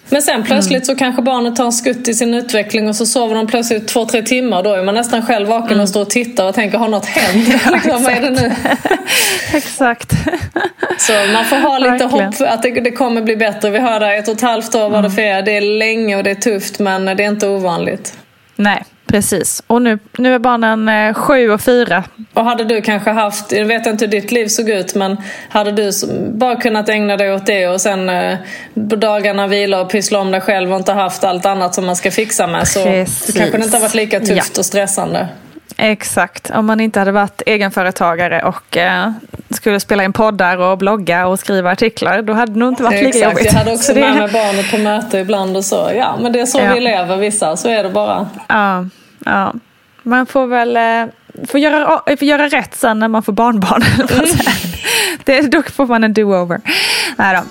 Men 0.09 0.21
sen 0.21 0.43
plötsligt 0.43 0.85
så 0.85 0.95
kanske 0.95 1.21
barnet 1.21 1.55
tar 1.55 1.65
en 1.65 1.71
skutt 1.71 2.07
i 2.07 2.13
sin 2.13 2.33
utveckling 2.33 2.87
och 2.87 2.95
så 2.95 3.05
sover 3.05 3.35
de 3.35 3.47
plötsligt 3.47 3.87
två, 3.87 4.05
tre 4.05 4.21
timmar. 4.21 4.63
Då 4.63 4.73
är 4.73 4.83
man 4.83 4.95
nästan 4.95 5.25
själv 5.25 5.47
vaken 5.47 5.79
och 5.79 5.89
står 5.89 6.01
och 6.01 6.09
tittar 6.09 6.45
och 6.45 6.55
tänker, 6.55 6.77
har 6.77 6.87
något 6.87 7.05
hänt? 7.05 7.47
liksom, 7.73 8.03
vad 8.03 8.13
är 8.13 8.21
det 8.21 8.29
nu? 8.29 8.51
Exakt. 9.53 10.13
Så 10.97 11.13
man 11.33 11.45
får 11.45 11.55
ha 11.55 11.77
lite 11.77 11.91
Verkligen. 11.91 12.25
hopp 12.25 12.41
att 12.41 12.63
det, 12.63 12.71
det 12.71 12.91
kommer 12.91 13.21
bli 13.21 13.35
bättre. 13.35 13.69
Vi 13.69 13.79
hör 13.79 13.99
där, 13.99 14.13
ett 14.13 14.27
och 14.27 14.33
ett 14.33 14.41
halvt 14.41 14.75
år 14.75 14.89
var 14.89 15.01
det 15.01 15.11
för 15.11 15.21
er. 15.21 15.41
Det 15.41 15.57
är 15.57 15.61
länge 15.61 16.15
och 16.15 16.23
det 16.23 16.31
är 16.31 16.35
tufft 16.35 16.79
men 16.79 17.05
det 17.05 17.11
är 17.11 17.27
inte 17.27 17.47
ovanligt. 17.47 18.17
Nej, 18.55 18.83
precis. 19.07 19.63
Och 19.67 19.81
nu, 19.81 19.99
nu 20.17 20.35
är 20.35 20.39
barnen 20.39 20.89
eh, 20.89 21.13
sju 21.13 21.49
och 21.51 21.61
fyra. 21.61 22.03
Och 22.33 22.45
hade 22.45 22.63
du 22.63 22.81
kanske 22.81 23.09
haft, 23.11 23.51
jag 23.51 23.65
vet 23.65 23.85
inte 23.85 24.05
hur 24.05 24.11
ditt 24.11 24.31
liv 24.31 24.47
såg 24.47 24.69
ut, 24.69 24.95
men 24.95 25.17
hade 25.49 25.71
du 25.71 25.91
bara 26.31 26.55
kunnat 26.55 26.89
ägna 26.89 27.17
dig 27.17 27.33
åt 27.33 27.45
det 27.45 27.67
och 27.67 27.81
sen 27.81 28.09
eh, 28.09 28.37
på 28.89 28.95
dagarna 28.95 29.47
vila 29.47 29.81
och 29.81 29.89
pyssla 29.91 30.19
om 30.19 30.31
dig 30.31 30.41
själv 30.41 30.71
och 30.71 30.77
inte 30.77 30.93
haft 30.93 31.23
allt 31.23 31.45
annat 31.45 31.75
som 31.75 31.85
man 31.85 31.95
ska 31.95 32.11
fixa 32.11 32.47
med 32.47 32.67
så 32.67 32.83
Precis. 32.83 33.25
det 33.25 33.39
kanske 33.39 33.57
det 33.57 33.63
inte 33.63 33.77
har 33.77 33.81
varit 33.81 33.95
lika 33.95 34.19
tufft 34.19 34.51
Ja. 34.55 34.59
och 34.59 34.65
stressande. 34.65 35.27
Exakt. 35.77 36.49
Om 36.49 36.65
man 36.65 36.79
inte 36.79 36.99
hade 36.99 37.11
varit 37.11 37.41
egenföretagare 37.45 38.41
och 38.41 38.77
eh, 38.77 39.11
skulle 39.49 39.79
spela 39.79 40.03
in 40.03 40.13
poddar 40.13 40.57
och 40.57 40.77
blogga 40.77 41.27
och 41.27 41.39
skriva 41.39 41.71
artiklar, 41.71 42.21
då 42.21 42.33
hade 42.33 42.51
det 42.53 42.59
nog 42.59 42.69
inte 42.69 42.83
varit 42.83 43.03
lika 43.03 43.07
Exakt, 43.17 43.23
jobbigt. 43.33 43.45
jag 43.45 43.59
hade 43.59 43.71
också 43.71 43.83
Så 43.83 43.93
det- 43.93 43.99
med 43.99 44.15
mig 44.15 44.27
barnet 44.33 44.71
på 44.71 44.77
möte 44.77 45.17
ibland 45.19 45.57
och 45.57 45.65
så. 45.65 45.91
Ja, 45.95 46.17
men 46.21 46.31
det 46.31 46.39
är 46.39 46.45
så 46.45 46.59
Ja. 46.59 46.73
vi 46.73 46.79
lever 46.79 47.17
vissa, 47.17 47.57
så 47.57 47.69
är 47.69 47.83
det 47.83 47.89
bara. 47.89 48.27
Ja, 48.47 48.85
ja. 49.25 49.53
Man 50.03 50.25
får 50.25 50.47
väl 50.47 50.77
eh, 50.77 51.05
får 51.47 51.59
göra, 51.59 52.01
får 52.17 52.23
göra 52.27 52.47
rätt 52.47 52.75
sen 52.75 52.99
när 52.99 53.07
man 53.07 53.23
får 53.23 53.33
barnbarn. 53.33 53.81
säger. 54.07 54.75
det, 55.23 55.41
då 55.41 55.61
får 55.63 55.85
man 55.85 56.03
en 56.03 56.13
do-over. 56.13 56.61
Nej 57.15 57.35
då. 57.35 57.41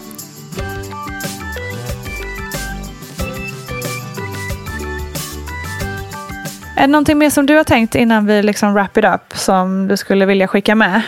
Är 6.76 6.80
det 6.80 6.86
någonting 6.86 7.18
mer 7.18 7.30
som 7.30 7.46
du 7.46 7.56
har 7.56 7.64
tänkt 7.64 7.94
innan 7.94 8.26
vi 8.26 8.42
liksom 8.42 8.74
wrap 8.74 8.96
it 8.96 9.04
up 9.04 9.36
som 9.38 9.88
du 9.88 9.96
skulle 9.96 10.26
vilja 10.26 10.48
skicka 10.48 10.74
med? 10.74 11.02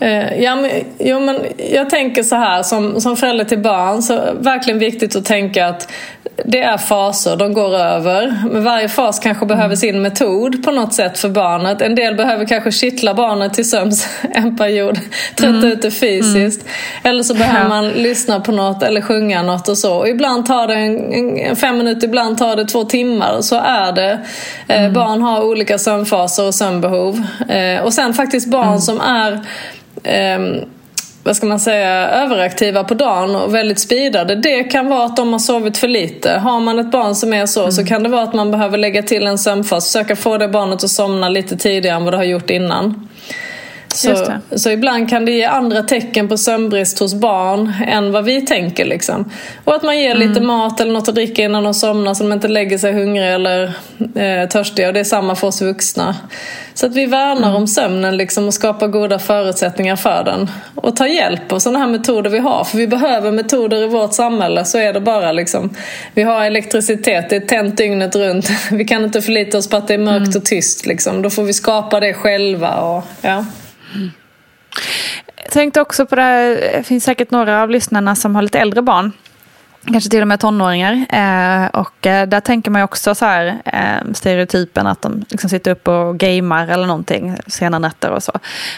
Eh, 0.00 0.42
ja, 0.42 0.56
men, 0.56 0.70
jo, 0.98 1.20
men 1.20 1.40
jag 1.72 1.90
tänker 1.90 2.22
så 2.22 2.36
här, 2.36 2.62
som, 2.62 3.00
som 3.00 3.16
förälder 3.16 3.44
till 3.44 3.58
barn 3.58 4.02
så 4.02 4.14
är 4.14 4.26
det 4.26 4.32
verkligen 4.40 4.78
viktigt 4.78 5.16
att 5.16 5.24
tänka 5.24 5.66
att 5.66 5.92
det 6.44 6.62
är 6.62 6.78
faser, 6.78 7.36
de 7.36 7.52
går 7.52 7.74
över. 7.74 8.42
Men 8.50 8.64
varje 8.64 8.88
fas 8.88 9.18
kanske 9.18 9.46
behöver 9.46 9.76
sin 9.76 10.02
metod 10.02 10.64
på 10.64 10.70
något 10.70 10.94
sätt 10.94 11.18
för 11.18 11.28
barnet. 11.28 11.82
En 11.82 11.94
del 11.94 12.14
behöver 12.14 12.44
kanske 12.44 12.72
kittla 12.72 13.14
barnet 13.14 13.54
till 13.54 13.70
sömns 13.70 14.08
en 14.34 14.56
period, 14.56 14.98
trötta 15.36 15.66
ut 15.66 15.82
det 15.82 15.90
fysiskt. 15.90 16.66
Eller 17.02 17.22
så 17.22 17.34
behöver 17.34 17.68
man 17.68 17.88
lyssna 17.88 18.40
på 18.40 18.52
något 18.52 18.82
eller 18.82 19.00
sjunga 19.00 19.42
något 19.42 19.68
och 19.68 19.78
så. 19.78 19.94
Och 19.94 20.08
ibland 20.08 20.46
tar 20.46 20.66
det 20.66 20.74
en, 20.74 21.12
en, 21.38 21.56
fem 21.56 21.78
minuter, 21.78 22.06
ibland 22.06 22.38
tar 22.38 22.56
det 22.56 22.64
två 22.64 22.84
timmar. 22.84 23.40
Så 23.40 23.56
är 23.56 23.92
det. 23.92 24.18
Eh, 24.68 24.92
Barn 24.92 25.22
har 25.22 25.44
olika 25.44 25.78
sömnfaser 25.78 26.46
och 26.46 26.54
sömnbehov. 26.54 27.26
Eh, 27.48 27.82
och 27.82 27.92
sen 27.92 28.14
faktiskt 28.14 28.50
barn 28.50 28.80
som 28.80 29.00
är 29.00 29.40
ehm, 30.02 30.60
vad 31.28 31.36
ska 31.36 31.46
man 31.46 31.60
säga, 31.60 32.08
överaktiva 32.08 32.84
på 32.84 32.94
dagen 32.94 33.36
och 33.36 33.54
väldigt 33.54 33.80
speedade. 33.80 34.34
Det 34.34 34.64
kan 34.64 34.88
vara 34.88 35.04
att 35.04 35.16
de 35.16 35.32
har 35.32 35.38
sovit 35.38 35.78
för 35.78 35.88
lite. 35.88 36.30
Har 36.30 36.60
man 36.60 36.78
ett 36.78 36.90
barn 36.90 37.14
som 37.14 37.32
är 37.32 37.46
så 37.46 37.72
så 37.72 37.86
kan 37.86 38.02
det 38.02 38.08
vara 38.08 38.22
att 38.22 38.34
man 38.34 38.50
behöver 38.50 38.78
lägga 38.78 39.02
till 39.02 39.26
en 39.26 39.38
sömnfas. 39.38 39.92
Försöka 39.92 40.16
få 40.16 40.38
det 40.38 40.48
barnet 40.48 40.84
att 40.84 40.90
somna 40.90 41.28
lite 41.28 41.56
tidigare 41.56 41.96
än 41.96 42.04
vad 42.04 42.12
det 42.12 42.16
har 42.16 42.24
gjort 42.24 42.50
innan. 42.50 43.08
Så, 43.98 44.58
så 44.58 44.70
ibland 44.70 45.08
kan 45.08 45.24
det 45.24 45.32
ge 45.32 45.44
andra 45.44 45.82
tecken 45.82 46.28
på 46.28 46.36
sömnbrist 46.36 46.98
hos 46.98 47.14
barn 47.14 47.72
än 47.86 48.12
vad 48.12 48.24
vi 48.24 48.46
tänker. 48.46 48.84
Liksom. 48.84 49.30
Och 49.64 49.74
att 49.74 49.82
man 49.82 49.98
ger 49.98 50.14
lite 50.14 50.40
mat 50.40 50.80
eller 50.80 50.92
något 50.92 51.08
att 51.08 51.14
dricka 51.14 51.42
innan 51.42 51.64
de 51.64 51.74
somnar 51.74 52.14
så 52.14 52.24
de 52.24 52.32
inte 52.32 52.48
lägger 52.48 52.78
sig 52.78 52.92
hungriga 52.92 53.34
eller 53.34 53.64
eh, 54.14 54.48
törstiga. 54.48 54.88
Och 54.88 54.94
det 54.94 55.00
är 55.00 55.04
samma 55.04 55.34
för 55.34 55.46
oss 55.46 55.62
vuxna. 55.62 56.16
Så 56.74 56.86
att 56.86 56.94
vi 56.94 57.06
värnar 57.06 57.56
om 57.56 57.66
sömnen 57.66 58.16
liksom, 58.16 58.46
och 58.46 58.54
skapar 58.54 58.86
goda 58.88 59.18
förutsättningar 59.18 59.96
för 59.96 60.24
den. 60.24 60.50
Och 60.74 60.96
tar 60.96 61.06
hjälp 61.06 61.52
av 61.52 61.58
sådana 61.58 61.78
här 61.78 61.86
metoder 61.86 62.30
vi 62.30 62.38
har. 62.38 62.64
För 62.64 62.78
vi 62.78 62.86
behöver 62.86 63.30
metoder 63.30 63.84
i 63.84 63.86
vårt 63.86 64.14
samhälle. 64.14 64.64
Så 64.64 64.78
är 64.78 64.92
det 64.92 65.00
bara. 65.00 65.32
Liksom. 65.32 65.70
Vi 66.14 66.22
har 66.22 66.44
elektricitet, 66.44 67.30
det 67.30 67.36
är 67.36 67.40
tänt 67.40 67.76
dygnet 67.76 68.16
runt. 68.16 68.48
Vi 68.70 68.84
kan 68.84 69.04
inte 69.04 69.22
förlita 69.22 69.58
oss 69.58 69.68
på 69.68 69.76
att 69.76 69.88
det 69.88 69.94
är 69.94 69.98
mörkt 69.98 70.36
och 70.36 70.44
tyst. 70.44 70.86
Liksom. 70.86 71.22
Då 71.22 71.30
får 71.30 71.42
vi 71.42 71.52
skapa 71.52 72.00
det 72.00 72.14
själva. 72.14 72.74
Och, 72.74 73.04
ja. 73.22 73.44
Jag 75.36 75.52
tänkte 75.52 75.80
också 75.80 76.06
på 76.06 76.16
det 76.16 76.22
här, 76.22 76.48
det 76.76 76.82
finns 76.82 77.04
säkert 77.04 77.30
några 77.30 77.62
av 77.62 77.70
lyssnarna 77.70 78.14
som 78.14 78.34
har 78.34 78.42
lite 78.42 78.58
äldre 78.58 78.82
barn. 78.82 79.12
Kanske 79.86 80.10
till 80.10 80.22
och 80.22 80.28
med 80.28 80.40
tonåringar. 80.40 80.92
Eh, 80.92 81.66
och 81.66 82.06
eh, 82.06 82.28
där 82.28 82.40
tänker 82.40 82.70
man 82.70 82.80
ju 82.80 82.84
också 82.84 83.14
så 83.14 83.24
här 83.24 83.62
eh, 83.64 84.12
stereotypen 84.12 84.86
att 84.86 85.02
de 85.02 85.24
liksom 85.28 85.50
sitter 85.50 85.70
upp 85.70 85.88
och 85.88 86.18
gamer 86.18 86.68
eller 86.68 86.86
någonting 86.86 87.36
sena 87.46 87.78
nätter 87.78 88.10
och 88.10 88.22
så. 88.22 88.32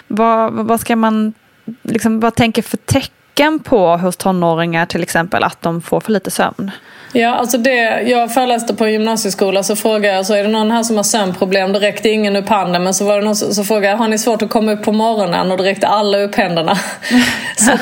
Vad, 0.07 0.53
vad 0.53 0.81
ska 0.81 0.97
man, 0.97 1.35
liksom, 1.83 2.21
vad 2.21 2.35
tänker 2.35 2.63
för 2.63 2.77
tecken 2.77 3.59
på 3.59 3.97
hos 3.97 4.17
tonåringar 4.17 4.87
till 4.87 5.03
exempel 5.03 5.45
att 5.45 5.63
de 5.63 5.83
får 5.83 6.01
för 6.01 6.13
lite 6.13 6.31
sömn? 6.31 6.71
Ja, 7.13 7.35
alltså 7.35 7.59
det, 7.59 8.03
jag 8.03 8.35
föreläste 8.35 8.75
på 8.75 8.85
en 8.85 8.93
gymnasieskola 8.93 9.63
så 9.63 9.77
frågade 9.77 10.15
jag 10.15 10.27
så 10.27 10.35
är 10.35 10.43
det 10.43 10.49
någon 10.49 10.71
här 10.71 10.83
som 10.83 10.97
har 10.97 11.05
sömnproblem. 11.05 11.73
Då 11.73 11.79
räckte 11.81 12.09
ingen 12.09 12.37
upp 12.37 12.49
handen 12.49 12.85
men 12.85 12.95
så 12.95 13.05
var 13.05 13.17
det 13.19 13.25
någon 13.25 13.37
så, 13.37 13.55
så 13.55 13.65
frågade 13.65 13.87
jag 13.87 13.97
har 13.97 14.09
ni 14.09 14.19
svårt 14.19 14.43
att 14.43 14.51
komma 14.51 14.73
upp 14.73 14.83
på 14.83 14.93
morgonen 14.93 15.51
och 15.51 15.59
då 15.59 15.65
räckte 15.65 15.87
alla 15.87 16.19
upp 16.19 16.35
händerna. 16.35 16.79
så 17.57 17.73
att, 17.73 17.81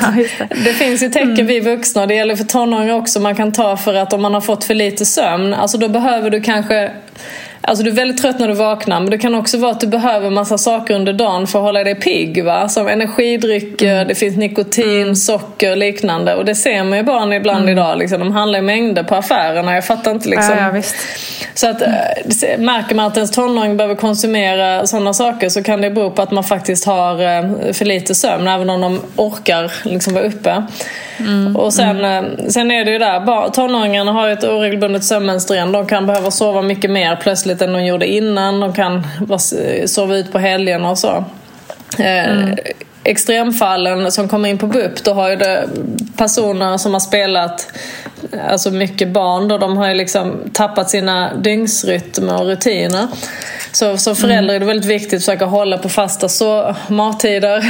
det. 0.49 0.73
finns 0.73 1.03
ju 1.03 1.09
tecken 1.09 1.47
vi 1.47 1.59
vuxna 1.59 2.01
och 2.01 2.07
det 2.07 2.15
gäller 2.15 2.35
för 2.35 2.43
tonåringar 2.43 2.95
också 2.95 3.19
man 3.19 3.35
kan 3.35 3.51
ta 3.51 3.77
för 3.77 3.93
att 3.93 4.13
om 4.13 4.21
man 4.21 4.33
har 4.33 4.41
fått 4.41 4.63
för 4.63 4.73
lite 4.73 5.05
sömn, 5.05 5.53
alltså 5.53 5.77
då 5.77 5.87
behöver 5.87 6.29
du 6.29 6.41
kanske 6.41 6.91
Alltså 7.69 7.83
du 7.83 7.89
är 7.89 7.95
väldigt 7.95 8.21
trött 8.21 8.39
när 8.39 8.47
du 8.47 8.53
vaknar 8.53 8.99
men 8.99 9.09
det 9.09 9.17
kan 9.17 9.35
också 9.35 9.57
vara 9.57 9.71
att 9.71 9.79
du 9.79 9.87
behöver 9.87 10.29
massa 10.29 10.57
saker 10.57 10.93
under 10.93 11.13
dagen 11.13 11.47
för 11.47 11.59
att 11.59 11.65
hålla 11.65 11.83
dig 11.83 11.95
pigg. 11.95 12.43
Va? 12.45 12.69
Som 12.69 12.87
energidrycker, 12.87 13.93
Mm. 13.95 14.07
det 14.07 14.15
finns 14.15 14.37
nikotin, 14.37 15.15
socker 15.15 15.71
och 15.71 15.77
liknande. 15.77 16.35
Och 16.35 16.45
det 16.45 16.55
ser 16.55 16.83
man 16.83 16.97
ju 16.97 17.03
barn 17.03 17.33
ibland 17.33 17.69
idag. 17.69 17.97
Liksom. 17.97 18.19
De 18.19 18.31
handlar 18.31 18.59
i 18.59 18.61
mängder 18.61 19.03
på 19.03 19.15
affärerna. 19.15 19.75
Jag 19.75 19.85
fattar 19.85 20.11
inte 20.11 20.29
liksom. 20.29 20.51
Mm. 20.53 20.57
Ja, 20.63 20.65
ja, 20.69 20.71
visst. 20.73 20.95
Så 21.53 21.69
att, 21.69 21.81
ser- 22.33 22.57
märker 22.57 22.95
man 22.95 23.05
att 23.05 23.15
ens 23.17 23.31
tonåring 23.31 23.77
behöver 23.77 23.95
konsumera 23.95 24.87
sådana 24.87 25.13
saker 25.13 25.49
så 25.49 25.63
kan 25.63 25.81
det 25.81 25.89
bero 25.89 26.11
på 26.11 26.21
att 26.21 26.31
man 26.31 26.43
faktiskt 26.43 26.85
har 26.85 27.13
eh, 27.21 27.73
för 27.73 27.85
lite 27.85 28.15
sömn 28.15 28.47
även 28.47 28.69
om 28.69 28.81
de 28.81 28.99
orkar 29.15 29.71
liksom 29.83 30.13
vara 30.13 30.23
uppe. 30.23 30.63
Och 31.57 31.73
sen, 31.73 32.05
eh, 32.05 32.21
sen 32.49 32.71
är 32.71 32.85
det 32.85 32.91
ju 32.91 32.97
där, 32.99 33.49
tonåringarna 33.49 34.11
har 34.11 34.27
ett 34.29 34.43
oregelbundet 34.43 35.03
sömnmönster 35.03 35.55
igen. 35.55 35.71
De 35.71 35.85
kan 35.85 36.07
behöva 36.07 36.31
sova 36.31 36.61
mycket 36.61 36.91
mer 36.91 37.15
plötsligt 37.15 37.58
än 37.61 37.73
de 37.73 37.85
gjorde 37.85 38.07
innan. 38.07 38.59
De 38.59 38.73
kan 38.73 39.07
sova 39.85 40.15
ut 40.15 40.31
på 40.31 40.39
helgerna 40.39 40.89
och 40.89 40.97
så. 40.97 41.25
Eh, 41.99 42.53
Extremfallen 43.03 44.11
som 44.11 44.27
kommer 44.27 44.49
in 44.49 44.57
på 44.57 44.67
BUP, 44.67 45.03
då 45.03 45.13
har 45.13 45.29
ju 45.29 45.35
det 45.35 45.69
personer 46.17 46.77
som 46.77 46.93
har 46.93 46.99
spelat 46.99 47.67
alltså 48.49 48.71
mycket 48.71 49.07
barn 49.07 49.47
då, 49.47 49.57
de 49.57 49.77
har 49.77 49.87
ju 49.87 49.93
liksom 49.93 50.49
tappat 50.53 50.89
sina 50.89 51.35
dygnsrytmer 51.35 52.41
och 52.41 52.45
rutiner. 52.45 53.07
Så 53.71 53.97
som 53.97 54.15
förälder 54.15 54.55
är 54.55 54.59
det 54.59 54.65
väldigt 54.65 54.89
viktigt 54.91 55.13
att 55.13 55.25
försöka 55.25 55.45
hålla 55.45 55.77
på 55.77 55.89
fasta 55.89 56.29
så 56.29 56.75
mattider. 56.87 57.63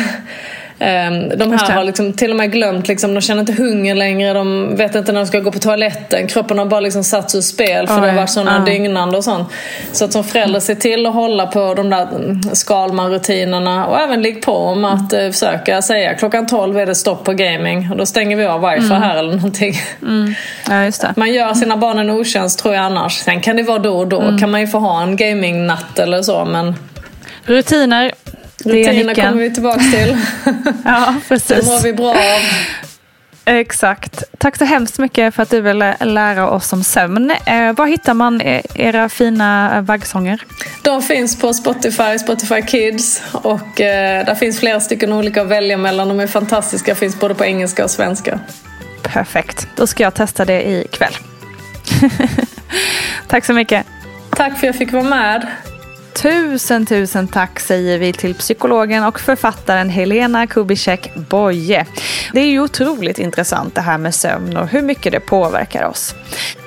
Ehm, 0.82 1.30
de 1.38 1.52
här 1.52 1.72
har 1.72 1.84
liksom 1.84 2.14
till 2.14 2.32
och 2.32 2.38
med 2.38 2.52
glömt, 2.52 2.88
liksom, 2.88 3.14
de 3.14 3.22
känner 3.22 3.40
inte 3.40 3.54
hunger 3.54 3.96
längre, 3.96 4.34
de 4.34 4.76
vet 4.76 4.96
inte 4.96 5.12
när 5.12 5.20
de 5.20 5.28
ska 5.28 5.40
gå 5.40 5.52
på 5.52 5.60
toaletten. 5.60 6.28
Kroppen 6.28 6.58
har 6.58 6.66
bara 6.66 6.80
liksom 6.80 7.04
satts 7.04 7.36
ur 7.36 7.42
spel 7.42 7.88
för 7.88 7.96
Oj, 7.96 8.02
det 8.02 8.08
har 8.08 8.16
varit 8.16 8.30
sådana 8.30 8.64
ja. 8.68 8.74
dygnande 8.74 9.18
och 9.18 9.24
sånt. 9.24 9.48
Så 9.92 10.06
att 10.06 10.14
som 10.14 10.24
förälder, 10.24 10.60
se 10.60 10.76
till 10.76 11.06
att 11.06 11.14
hålla 11.14 11.48
på 11.48 11.74
de 11.74 11.90
där 11.90 12.08
mm, 12.16 12.42
Skalman-rutinerna 12.54 13.86
och 13.86 14.00
även 14.00 14.22
ligg 14.22 14.42
på 14.42 14.56
om 14.58 14.86
att 14.86 15.14
eh, 15.14 15.30
försöka 15.32 15.82
säga 15.82 16.14
klockan 16.14 16.48
12 16.48 16.78
är 16.80 16.86
det 16.86 16.96
stopp 16.96 17.24
på 17.24 17.34
gaming 17.34 17.88
och 17.92 17.98
då 17.98 18.06
stänger 18.06 18.38
vi 18.38 18.46
av 18.46 18.62
wifi 18.62 18.86
Mm. 18.86 19.02
här 19.02 19.18
eller 19.18 19.36
någonting. 19.36 19.74
Ja, 20.70 20.84
just 20.84 21.02
det. 21.02 21.14
Man 21.16 21.34
gör 21.34 21.54
sina 21.54 21.78
barn 21.78 22.00
en 22.00 22.10
otjänst 22.10 22.60
tror 22.60 22.76
jag 22.76 22.84
annars. 22.86 23.14
Sen 23.18 23.42
kan 23.42 23.56
det 23.56 23.64
vara 23.64 23.80
då 23.80 23.98
och 23.98 24.08
då, 24.08 24.22
Mm. 24.22 24.38
kan 24.38 24.52
man 24.52 24.62
ju 24.62 24.68
få 24.68 24.80
ha 24.80 25.02
en 25.04 25.16
gamingnatt 25.16 26.00
eller 26.00 26.22
så 26.22 26.46
men 26.46 26.76
Rutiner. 27.44 28.12
Det 28.64 28.72
rutinerna 28.72 29.16
kommer 29.16 29.42
vi 29.42 29.54
tillbaka 29.54 29.80
till. 29.80 30.18
Ja, 30.86 31.16
Det 31.22 31.28
precis. 31.28 31.66
mår 31.66 31.84
vi 31.84 31.94
bra 31.94 32.10
av. 32.10 32.42
Exakt. 33.46 34.24
Tack 34.38 34.58
så 34.58 34.66
hemskt 34.66 35.00
mycket 35.00 35.36
för 35.36 35.44
att 35.44 35.50
du 35.50 35.62
ville 35.62 35.96
lära 36.00 36.50
oss 36.50 36.74
om 36.74 36.84
sömn. 36.84 37.32
Eh, 37.46 37.74
var 37.76 37.86
hittar 37.88 38.14
man 38.14 38.42
eh, 38.42 38.62
era 38.76 39.10
fina 39.10 39.82
vaggsånger? 39.82 40.44
De 40.82 41.02
finns 41.02 41.40
på 41.40 41.54
Spotify, 41.54 42.20
Spotify 42.20 42.62
Kids 42.62 43.22
och 43.32 43.82
eh, 43.82 44.26
där 44.26 44.36
finns 44.36 44.60
flera 44.60 44.80
stycken 44.80 45.14
olika 45.14 45.42
att 45.42 45.48
välja 45.48 45.78
mellan. 45.78 46.08
De 46.08 46.20
är 46.20 46.28
fantastiska, 46.28 46.96
finns 46.96 47.20
både 47.20 47.36
på 47.36 47.46
engelska 47.46 47.84
och 47.84 47.92
svenska. 47.92 48.40
Perfekt. 49.04 49.68
Då 49.76 49.88
ska 49.88 50.04
jag 50.04 50.14
testa 50.14 50.46
det 50.46 50.70
ikväll. 50.70 51.14
Tack 53.28 53.46
så 53.46 53.54
mycket. 53.54 53.86
Tack 54.30 54.52
för 54.52 54.58
att 54.58 54.64
jag 54.64 54.76
fick 54.76 54.92
vara 54.94 55.04
med. 55.04 55.48
Tusen, 56.14 56.86
tusen 56.86 57.28
tack 57.28 57.60
säger 57.60 58.00
vi 58.00 58.14
till 58.14 58.36
psykologen 58.36 59.04
och 59.04 59.20
författaren 59.20 59.90
Helena 59.90 60.48
Kubicek 60.48 61.16
Boye. 61.16 61.86
Det 62.34 62.40
är 62.40 62.46
ju 62.46 62.60
otroligt 62.60 63.20
intressant 63.20 63.76
det 63.76 63.82
här 63.82 63.98
med 63.98 64.16
sömn 64.16 64.58
och 64.58 64.68
hur 64.68 64.82
mycket 64.82 65.12
det 65.12 65.20
påverkar 65.20 65.84
oss. 65.84 66.16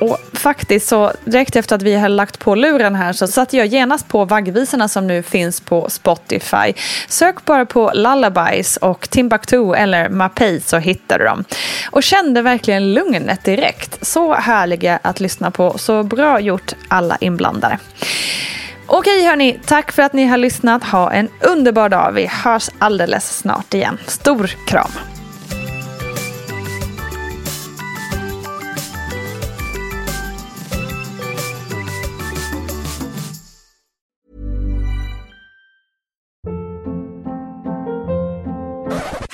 Och 0.01 0.19
faktiskt 0.33 0.89
så 0.89 1.13
direkt 1.25 1.57
efter 1.57 1.77
att 1.77 1.83
vi 1.83 1.95
har 1.95 2.09
lagt 2.09 2.39
på 2.39 2.55
luren 2.55 2.95
här 2.95 3.13
så 3.13 3.27
satte 3.27 3.57
jag 3.57 3.67
genast 3.67 4.09
på 4.09 4.25
vaggvisorna 4.25 4.89
som 4.89 5.07
nu 5.07 5.23
finns 5.23 5.61
på 5.61 5.91
Spotify. 5.91 6.73
Sök 7.09 7.45
bara 7.45 7.67
på 7.67 7.91
Lullabies 7.95 8.77
och 8.77 9.11
Timbuktu 9.11 9.75
eller 9.75 10.09
Mapei 10.09 10.61
så 10.61 10.79
hittar 10.79 11.19
du 11.19 11.25
dem. 11.25 11.45
Och 11.91 12.03
kände 12.03 12.43
verkligen 12.43 12.95
lugnet 12.95 13.45
direkt. 13.45 14.07
Så 14.07 14.35
härliga 14.35 14.99
att 15.03 15.21
lyssna 15.21 15.51
på. 15.51 15.79
Så 15.79 16.03
bra 16.03 16.41
gjort 16.41 16.73
alla 16.89 17.17
inblandade. 17.21 17.79
Okej 18.87 19.25
hörni, 19.25 19.61
tack 19.67 19.93
för 19.93 20.03
att 20.03 20.13
ni 20.13 20.25
har 20.25 20.37
lyssnat. 20.37 20.85
Ha 20.85 21.13
en 21.13 21.29
underbar 21.41 21.89
dag. 21.89 22.13
Vi 22.13 22.27
hörs 22.27 22.71
alldeles 22.79 23.39
snart 23.39 23.75
igen. 23.75 23.99
Stor 24.07 24.47
kram! 24.47 24.91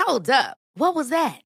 Hold 0.07 0.31
up. 0.31 0.57
What 0.75 0.95
was 0.95 1.11
that? 1.11 1.48